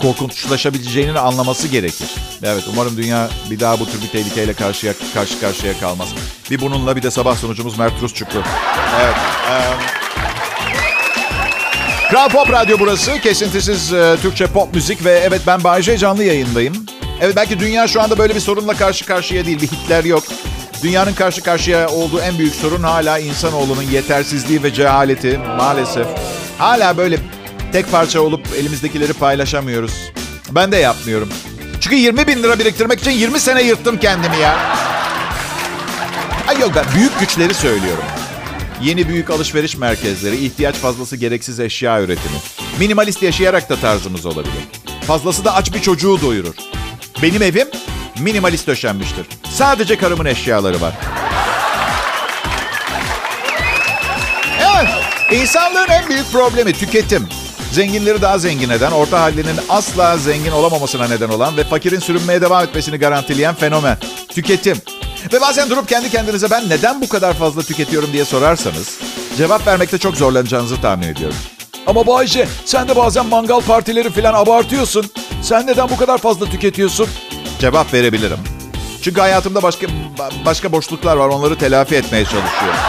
korkunçlaşabileceğini 0.01 1.19
anlaması 1.19 1.67
gerekir. 1.67 2.07
Evet 2.43 2.63
umarım 2.73 2.97
dünya 2.97 3.29
bir 3.51 3.59
daha 3.59 3.79
bu 3.79 3.85
tür 3.85 4.01
bir 4.01 4.07
tehlikeyle 4.07 4.53
karşıya, 4.53 4.93
karşı 5.13 5.39
karşıya 5.39 5.79
kalmaz. 5.79 6.07
Bir 6.51 6.61
bununla 6.61 6.95
bir 6.95 7.03
de 7.03 7.11
sabah 7.11 7.37
sonucumuz 7.37 7.77
Mert 7.77 8.01
Rusçuklu. 8.01 8.39
Evet. 9.01 9.15
Um... 9.49 10.03
Kral 12.09 12.29
Pop 12.29 12.51
Radyo 12.51 12.77
burası. 12.79 13.21
Kesintisiz 13.21 13.93
e, 13.93 14.17
Türkçe 14.21 14.47
pop 14.47 14.75
müzik 14.75 15.05
ve 15.05 15.11
evet 15.11 15.41
ben 15.47 15.63
Bayece 15.63 15.97
canlı 15.97 16.23
yayındayım. 16.23 16.85
Evet 17.23 17.35
belki 17.35 17.59
dünya 17.59 17.87
şu 17.87 18.01
anda 18.01 18.17
böyle 18.17 18.35
bir 18.35 18.39
sorunla 18.39 18.73
karşı 18.73 19.05
karşıya 19.05 19.45
değil. 19.45 19.61
Bir 19.61 19.67
Hitler 19.67 20.03
yok. 20.03 20.23
Dünyanın 20.83 21.13
karşı 21.13 21.43
karşıya 21.43 21.89
olduğu 21.89 22.19
en 22.19 22.37
büyük 22.37 22.55
sorun 22.55 22.83
hala 22.83 23.19
insanoğlunun 23.19 23.81
yetersizliği 23.81 24.63
ve 24.63 24.73
cehaleti 24.73 25.37
maalesef. 25.37 26.07
Hala 26.57 26.97
böyle 26.97 27.19
tek 27.71 27.91
parça 27.91 28.21
olup 28.21 28.47
elimizdekileri 28.59 29.13
paylaşamıyoruz. 29.13 29.93
Ben 30.51 30.71
de 30.71 30.77
yapmıyorum. 30.77 31.29
Çünkü 31.81 31.95
20 31.95 32.27
bin 32.27 32.43
lira 32.43 32.59
biriktirmek 32.59 32.99
için 32.99 33.11
20 33.11 33.39
sene 33.39 33.63
yırttım 33.63 33.99
kendimi 33.99 34.37
ya. 34.37 34.75
Ay 36.47 36.59
yok 36.59 36.71
ben 36.75 36.85
büyük 36.95 37.19
güçleri 37.19 37.53
söylüyorum. 37.53 38.03
Yeni 38.81 39.07
büyük 39.09 39.29
alışveriş 39.29 39.77
merkezleri, 39.77 40.45
ihtiyaç 40.45 40.75
fazlası 40.75 41.17
gereksiz 41.17 41.59
eşya 41.59 42.01
üretimi. 42.01 42.37
Minimalist 42.79 43.23
yaşayarak 43.23 43.69
da 43.69 43.75
tarzımız 43.75 44.25
olabilir. 44.25 44.63
Fazlası 45.07 45.45
da 45.45 45.55
aç 45.55 45.73
bir 45.73 45.81
çocuğu 45.81 46.21
doyurur. 46.21 46.55
Benim 47.23 47.41
evim 47.41 47.67
minimalist 48.19 48.67
döşenmiştir. 48.67 49.25
Sadece 49.53 49.97
karımın 49.97 50.25
eşyaları 50.25 50.81
var. 50.81 50.93
Evet, 54.59 54.89
insanlığın 55.31 55.87
en 55.89 56.09
büyük 56.09 56.31
problemi 56.31 56.73
tüketim. 56.73 57.27
Zenginleri 57.71 58.21
daha 58.21 58.37
zengin 58.37 58.69
eden, 58.69 58.91
orta 58.91 59.21
hallinin 59.21 59.59
asla 59.69 60.17
zengin 60.17 60.51
olamamasına 60.51 61.07
neden 61.07 61.29
olan 61.29 61.57
ve 61.57 61.63
fakirin 61.63 61.99
sürünmeye 61.99 62.41
devam 62.41 62.63
etmesini 62.63 62.97
garantileyen 62.97 63.55
fenomen. 63.55 63.97
Tüketim. 64.29 64.77
Ve 65.33 65.41
bazen 65.41 65.69
durup 65.69 65.89
kendi 65.89 66.09
kendinize 66.09 66.51
ben 66.51 66.69
neden 66.69 67.01
bu 67.01 67.09
kadar 67.09 67.33
fazla 67.33 67.61
tüketiyorum 67.61 68.13
diye 68.13 68.25
sorarsanız 68.25 68.99
cevap 69.37 69.67
vermekte 69.67 69.97
çok 69.97 70.15
zorlanacağınızı 70.15 70.81
tahmin 70.81 71.07
ediyorum. 71.07 71.37
Ama 71.87 72.07
Bayce 72.07 72.47
sen 72.65 72.87
de 72.87 72.95
bazen 72.95 73.25
mangal 73.25 73.61
partileri 73.61 74.09
falan 74.09 74.33
abartıyorsun. 74.33 75.05
Sen 75.41 75.67
neden 75.67 75.89
bu 75.89 75.97
kadar 75.97 76.17
fazla 76.17 76.45
tüketiyorsun? 76.45 77.07
Cevap 77.59 77.93
verebilirim. 77.93 78.37
Çünkü 79.01 79.21
hayatımda 79.21 79.61
başka 79.63 79.87
başka 80.45 80.71
boşluklar 80.71 81.17
var. 81.17 81.27
Onları 81.29 81.57
telafi 81.57 81.95
etmeye 81.95 82.23
çalışıyorum. 82.25 82.79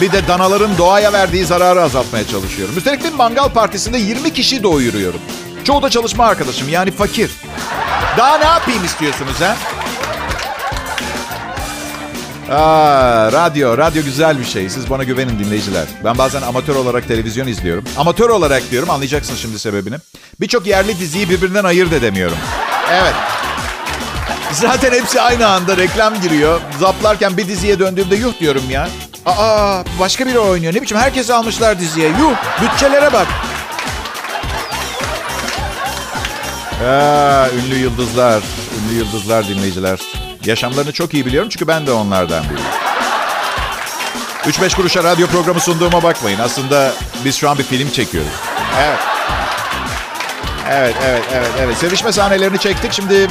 Bir 0.00 0.12
de 0.12 0.28
danaların 0.28 0.78
doğaya 0.78 1.12
verdiği 1.12 1.44
zararı 1.44 1.82
azaltmaya 1.82 2.26
çalışıyorum. 2.26 2.76
Üstelik 2.78 3.04
bir 3.04 3.12
mangal 3.12 3.48
partisinde 3.48 3.98
20 3.98 4.32
kişi 4.32 4.62
doyuruyorum. 4.62 5.20
Çoğu 5.64 5.82
da 5.82 5.90
çalışma 5.90 6.24
arkadaşım 6.26 6.68
yani 6.68 6.90
fakir. 6.90 7.30
Daha 8.18 8.38
ne 8.38 8.44
yapayım 8.44 8.84
istiyorsunuz 8.84 9.40
ha? 9.40 9.56
Aa, 12.50 13.32
radyo, 13.32 13.78
radyo 13.78 14.02
güzel 14.04 14.38
bir 14.40 14.44
şey. 14.44 14.70
Siz 14.70 14.90
bana 14.90 15.04
güvenin 15.04 15.38
dinleyiciler. 15.38 15.84
Ben 16.04 16.18
bazen 16.18 16.42
amatör 16.42 16.74
olarak 16.76 17.08
televizyon 17.08 17.46
izliyorum. 17.46 17.84
Amatör 17.98 18.30
olarak 18.30 18.70
diyorum, 18.70 18.90
anlayacaksınız 18.90 19.40
şimdi 19.40 19.58
sebebini. 19.58 19.96
Birçok 20.40 20.66
yerli 20.66 20.98
diziyi 20.98 21.30
birbirinden 21.30 21.64
ayırt 21.64 21.92
edemiyorum. 21.92 22.36
Evet. 22.92 23.14
Zaten 24.52 24.92
hepsi 24.92 25.20
aynı 25.20 25.48
anda 25.48 25.76
reklam 25.76 26.20
giriyor. 26.20 26.60
Zaplarken 26.80 27.36
bir 27.36 27.48
diziye 27.48 27.78
döndüğümde 27.78 28.16
yuh 28.16 28.32
diyorum 28.40 28.70
ya. 28.70 28.88
Aa, 29.26 29.82
başka 30.00 30.26
biri 30.26 30.38
oynuyor. 30.38 30.74
Ne 30.74 30.82
biçim 30.82 30.98
herkesi 30.98 31.34
almışlar 31.34 31.80
diziye. 31.80 32.08
Yuh, 32.08 32.34
bütçelere 32.62 33.12
bak. 33.12 33.26
Aa, 36.88 37.46
ünlü 37.48 37.76
yıldızlar, 37.76 38.42
ünlü 38.78 38.98
yıldızlar 38.98 39.48
dinleyiciler. 39.48 39.98
Yaşamlarını 40.48 40.92
çok 40.92 41.14
iyi 41.14 41.26
biliyorum 41.26 41.48
çünkü 41.48 41.66
ben 41.66 41.86
de 41.86 41.92
onlardan 41.92 42.44
biriyim. 42.44 42.70
3-5 44.46 44.76
kuruşa 44.76 45.04
radyo 45.04 45.26
programı 45.26 45.60
sunduğuma 45.60 46.02
bakmayın. 46.02 46.38
Aslında 46.38 46.92
biz 47.24 47.36
şu 47.36 47.50
an 47.50 47.58
bir 47.58 47.62
film 47.62 47.90
çekiyoruz. 47.90 48.30
Evet. 48.78 48.98
Evet, 50.70 50.94
evet, 51.04 51.22
evet, 51.34 51.50
evet. 51.60 51.76
Sevişme 51.76 52.12
sahnelerini 52.12 52.58
çektik. 52.58 52.92
Şimdi 52.92 53.28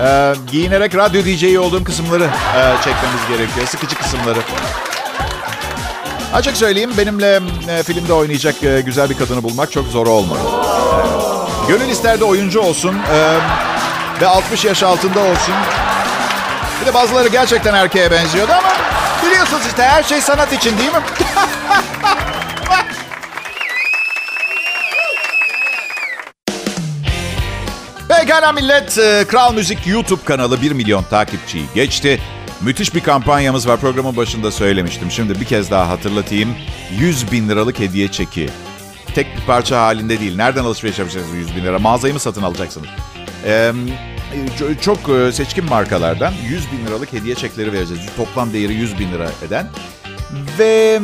e, 0.00 0.32
giyinerek 0.52 0.94
radyo 0.96 1.24
DJ'yi 1.24 1.58
olduğum 1.58 1.84
kısımları 1.84 2.24
e, 2.24 2.74
çekmemiz 2.76 3.20
gerekiyor. 3.28 3.66
Sıkıcı 3.66 3.96
kısımları. 3.96 4.38
Açık 6.34 6.56
söyleyeyim 6.56 6.92
benimle 6.98 7.40
e, 7.68 7.82
filmde 7.82 8.12
oynayacak 8.12 8.62
e, 8.64 8.80
güzel 8.80 9.10
bir 9.10 9.18
kadını 9.18 9.42
bulmak 9.42 9.72
çok 9.72 9.86
zor 9.86 10.06
olmadı. 10.06 10.40
Evet. 10.94 11.10
Gönül 11.68 11.88
ister 11.88 12.20
de 12.20 12.24
oyuncu 12.24 12.60
olsun 12.60 12.94
e, 13.12 13.36
ve 14.20 14.26
60 14.26 14.64
yaş 14.64 14.82
altında 14.82 15.20
olsun. 15.20 15.54
Bir 16.80 16.86
de 16.86 16.94
bazıları 16.94 17.28
gerçekten 17.28 17.74
erkeğe 17.74 18.10
benziyordu 18.10 18.52
ama 18.52 18.72
biliyorsunuz 19.26 19.62
işte 19.66 19.82
her 19.82 20.02
şey 20.02 20.20
sanat 20.20 20.52
için 20.52 20.78
değil 20.78 20.90
mi? 20.92 21.00
Pekala 28.08 28.52
millet. 28.52 28.94
Kral 29.28 29.54
Müzik 29.54 29.86
YouTube 29.86 30.24
kanalı 30.24 30.62
1 30.62 30.72
milyon 30.72 31.02
takipçiyi 31.02 31.64
geçti. 31.74 32.20
Müthiş 32.60 32.94
bir 32.94 33.00
kampanyamız 33.00 33.68
var. 33.68 33.80
Programın 33.80 34.16
başında 34.16 34.50
söylemiştim. 34.50 35.10
Şimdi 35.10 35.40
bir 35.40 35.44
kez 35.44 35.70
daha 35.70 35.88
hatırlatayım. 35.88 36.54
100 36.98 37.32
bin 37.32 37.48
liralık 37.48 37.78
hediye 37.80 38.08
çeki. 38.08 38.48
tek 39.14 39.36
bir 39.36 39.42
parça 39.46 39.80
halinde 39.82 40.20
değil. 40.20 40.36
Nereden 40.36 40.64
alışveriş 40.64 40.98
yapacaksınız 40.98 41.36
100 41.36 41.56
bin 41.56 41.64
lira? 41.64 41.78
Mağazayı 41.78 42.14
mı 42.14 42.20
satın 42.20 42.42
alacaksınız? 42.42 42.88
Ee, 43.46 43.72
çok 44.80 45.08
e, 45.08 45.32
seçkin 45.32 45.64
markalardan 45.64 46.32
100 46.48 46.72
bin 46.72 46.86
liralık 46.86 47.12
hediye 47.12 47.34
çekleri 47.34 47.72
vereceğiz. 47.72 48.02
Toplam 48.16 48.52
değeri 48.52 48.74
100 48.74 48.98
bin 48.98 49.12
lira 49.12 49.30
eden. 49.46 49.66
Ve 50.58 51.00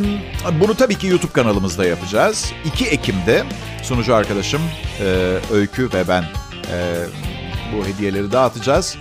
bunu 0.60 0.74
tabii 0.74 0.94
ki 0.94 1.06
YouTube 1.06 1.32
kanalımızda 1.32 1.86
yapacağız. 1.86 2.52
2 2.64 2.86
Ekim'de 2.86 3.44
sunucu 3.82 4.14
arkadaşım 4.14 4.62
e, 5.00 5.36
Öykü 5.52 5.92
ve 5.92 6.08
ben 6.08 6.22
e, 6.22 6.94
bu 7.72 7.86
hediyeleri 7.86 8.32
dağıtacağız. 8.32 8.96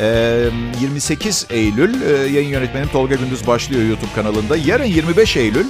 E, 0.00 0.48
28 0.80 1.46
Eylül 1.50 2.00
yayın 2.34 2.48
yönetmenim 2.48 2.88
Tolga 2.88 3.14
Gündüz 3.14 3.46
başlıyor 3.46 3.82
YouTube 3.82 4.12
kanalında. 4.14 4.56
Yarın 4.56 4.84
25 4.84 5.36
Eylül 5.36 5.66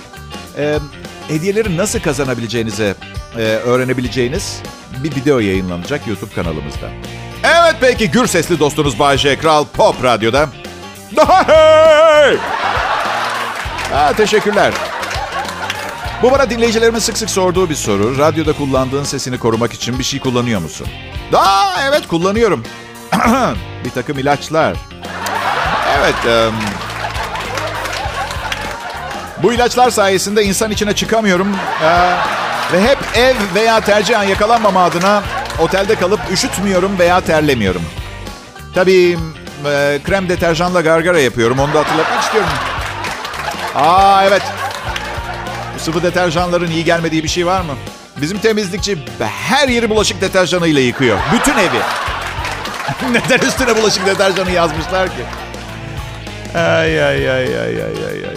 hediyeleri 1.29 1.77
nasıl 1.77 2.01
kazanabileceğinize 2.01 2.95
öğrenebileceğiniz 3.65 4.63
bir 5.05 5.17
video 5.17 5.39
yayınlanacak 5.39 6.07
YouTube 6.07 6.35
kanalımızda. 6.35 6.91
Peki 7.81 8.11
gür 8.11 8.27
sesli 8.27 8.61
dostunuz 8.61 8.99
Bayce 8.99 9.39
Kral 9.39 9.65
Pop 9.65 10.05
Radyo'da. 10.05 10.49
Hey! 11.47 12.37
Teşekkürler. 14.17 14.73
Bu 16.23 16.31
bana 16.31 16.51
dinleyicilerimin 16.51 16.99
sık 16.99 17.19
sık 17.19 17.31
sorduğu 17.31 17.71
bir 17.71 17.75
soru. 17.75 18.19
Radyoda 18.19 18.53
kullandığın 18.53 19.05
sesini 19.05 19.39
korumak 19.39 19.73
için 19.73 19.99
bir 19.99 20.05
şey 20.05 20.21
kullanıyor 20.21 20.61
musun? 20.61 20.87
Aa, 21.35 21.75
evet 21.89 22.09
kullanıyorum. 22.09 22.65
bir 23.85 23.91
takım 23.91 24.19
ilaçlar. 24.19 24.77
Evet. 25.99 26.15
em, 26.27 26.55
bu 29.43 29.53
ilaçlar 29.53 29.91
sayesinde 29.91 30.45
insan 30.45 30.71
içine 30.71 30.95
çıkamıyorum. 30.95 31.57
Ee, 31.83 32.17
ve 32.73 32.83
hep 32.89 32.99
ev 33.15 33.35
veya 33.55 33.81
tercihen 33.81 34.23
yakalanmama 34.23 34.85
adına 34.85 35.23
otelde 35.61 35.95
kalıp 35.95 36.21
üşütmüyorum 36.33 36.99
veya 36.99 37.21
terlemiyorum. 37.21 37.83
Tabii 38.75 39.19
e, 39.67 39.99
krem 40.05 40.29
deterjanla 40.29 40.81
gargara 40.81 41.21
yapıyorum. 41.21 41.59
Onu 41.59 41.75
da 41.75 41.79
hatırlatmak 41.79 42.23
istiyorum. 42.23 42.51
Aa 43.75 44.25
evet. 44.25 44.43
Sıvı 45.79 46.03
deterjanların 46.03 46.71
iyi 46.71 46.85
gelmediği 46.85 47.23
bir 47.25 47.29
şey 47.29 47.47
var 47.47 47.61
mı? 47.61 47.73
Bizim 48.21 48.39
temizlikçi 48.39 48.99
her 49.21 49.69
yeri 49.69 49.91
bulaşık 49.91 50.21
deterjanıyla 50.21 50.81
yıkıyor. 50.81 51.19
Bütün 51.33 51.59
evi. 51.59 51.81
Neden 53.13 53.47
üstüne 53.47 53.77
bulaşık 53.77 54.07
deterjanı 54.07 54.51
yazmışlar 54.51 55.09
ki? 55.09 55.25
Ay 56.55 57.05
ay 57.05 57.31
ay 57.31 57.59
ay 57.59 57.61
ay 57.61 57.83
ay 57.83 58.29
ay. 58.29 58.37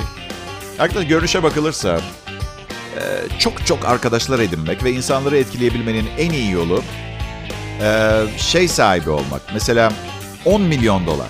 Arkadaş 0.79 1.07
görünüşe 1.07 1.43
bakılırsa 1.43 1.99
çok 3.39 3.65
çok 3.65 3.85
arkadaşlar 3.85 4.39
edinmek 4.39 4.83
ve 4.83 4.91
insanları 4.91 5.37
etkileyebilmenin 5.37 6.09
en 6.17 6.31
iyi 6.31 6.51
yolu 6.51 6.83
e, 7.81 8.17
şey 8.37 8.67
sahibi 8.67 9.09
olmak. 9.09 9.41
Mesela 9.53 9.91
10 10.45 10.61
milyon 10.61 11.07
dolar. 11.07 11.27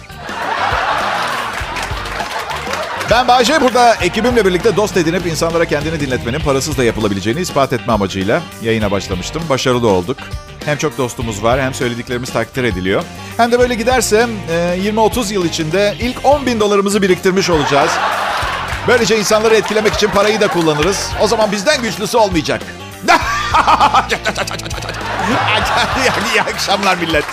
Ben 3.12 3.28
Bayce 3.28 3.62
burada 3.62 3.96
ekibimle 3.96 4.46
birlikte 4.46 4.76
dost 4.76 4.98
edinip 4.98 5.26
insanlara 5.26 5.66
kendini 5.66 6.00
dinletmenin 6.00 6.40
parasız 6.40 6.78
da 6.78 6.84
yapılabileceğini 6.84 7.42
ispat 7.42 7.74
etme 7.74 7.94
amacıyla 7.94 8.42
yayına 8.64 8.92
başlamıştım. 8.92 9.44
Başarılı 9.50 9.88
olduk. 9.88 10.18
Hem 10.66 10.78
çok 10.78 10.98
dostumuz 10.98 11.44
var 11.44 11.62
hem 11.62 11.74
söylediklerimiz 11.74 12.30
takdir 12.30 12.64
ediliyor. 12.64 13.04
Hem 13.38 13.52
de 13.52 13.60
böyle 13.60 13.76
giderse 13.76 14.28
e, 14.50 14.80
20-30 14.84 15.34
yıl 15.34 15.46
içinde 15.46 15.96
ilk 16.00 16.26
10 16.26 16.46
bin 16.46 16.60
dolarımızı 16.60 17.02
biriktirmiş 17.02 17.50
olacağız. 17.50 17.92
Böylece 18.90 19.20
insanları 19.20 19.56
etkilemek 19.56 19.94
için 19.94 20.10
parayı 20.10 20.42
da 20.42 20.48
kullanırız. 20.48 21.10
O 21.22 21.28
zaman 21.28 21.52
bizden 21.52 21.82
güçlüsü 21.82 22.18
olmayacak. 22.18 22.62
İyi 26.34 26.42
akşamlar 26.42 26.98
millet. 26.98 27.26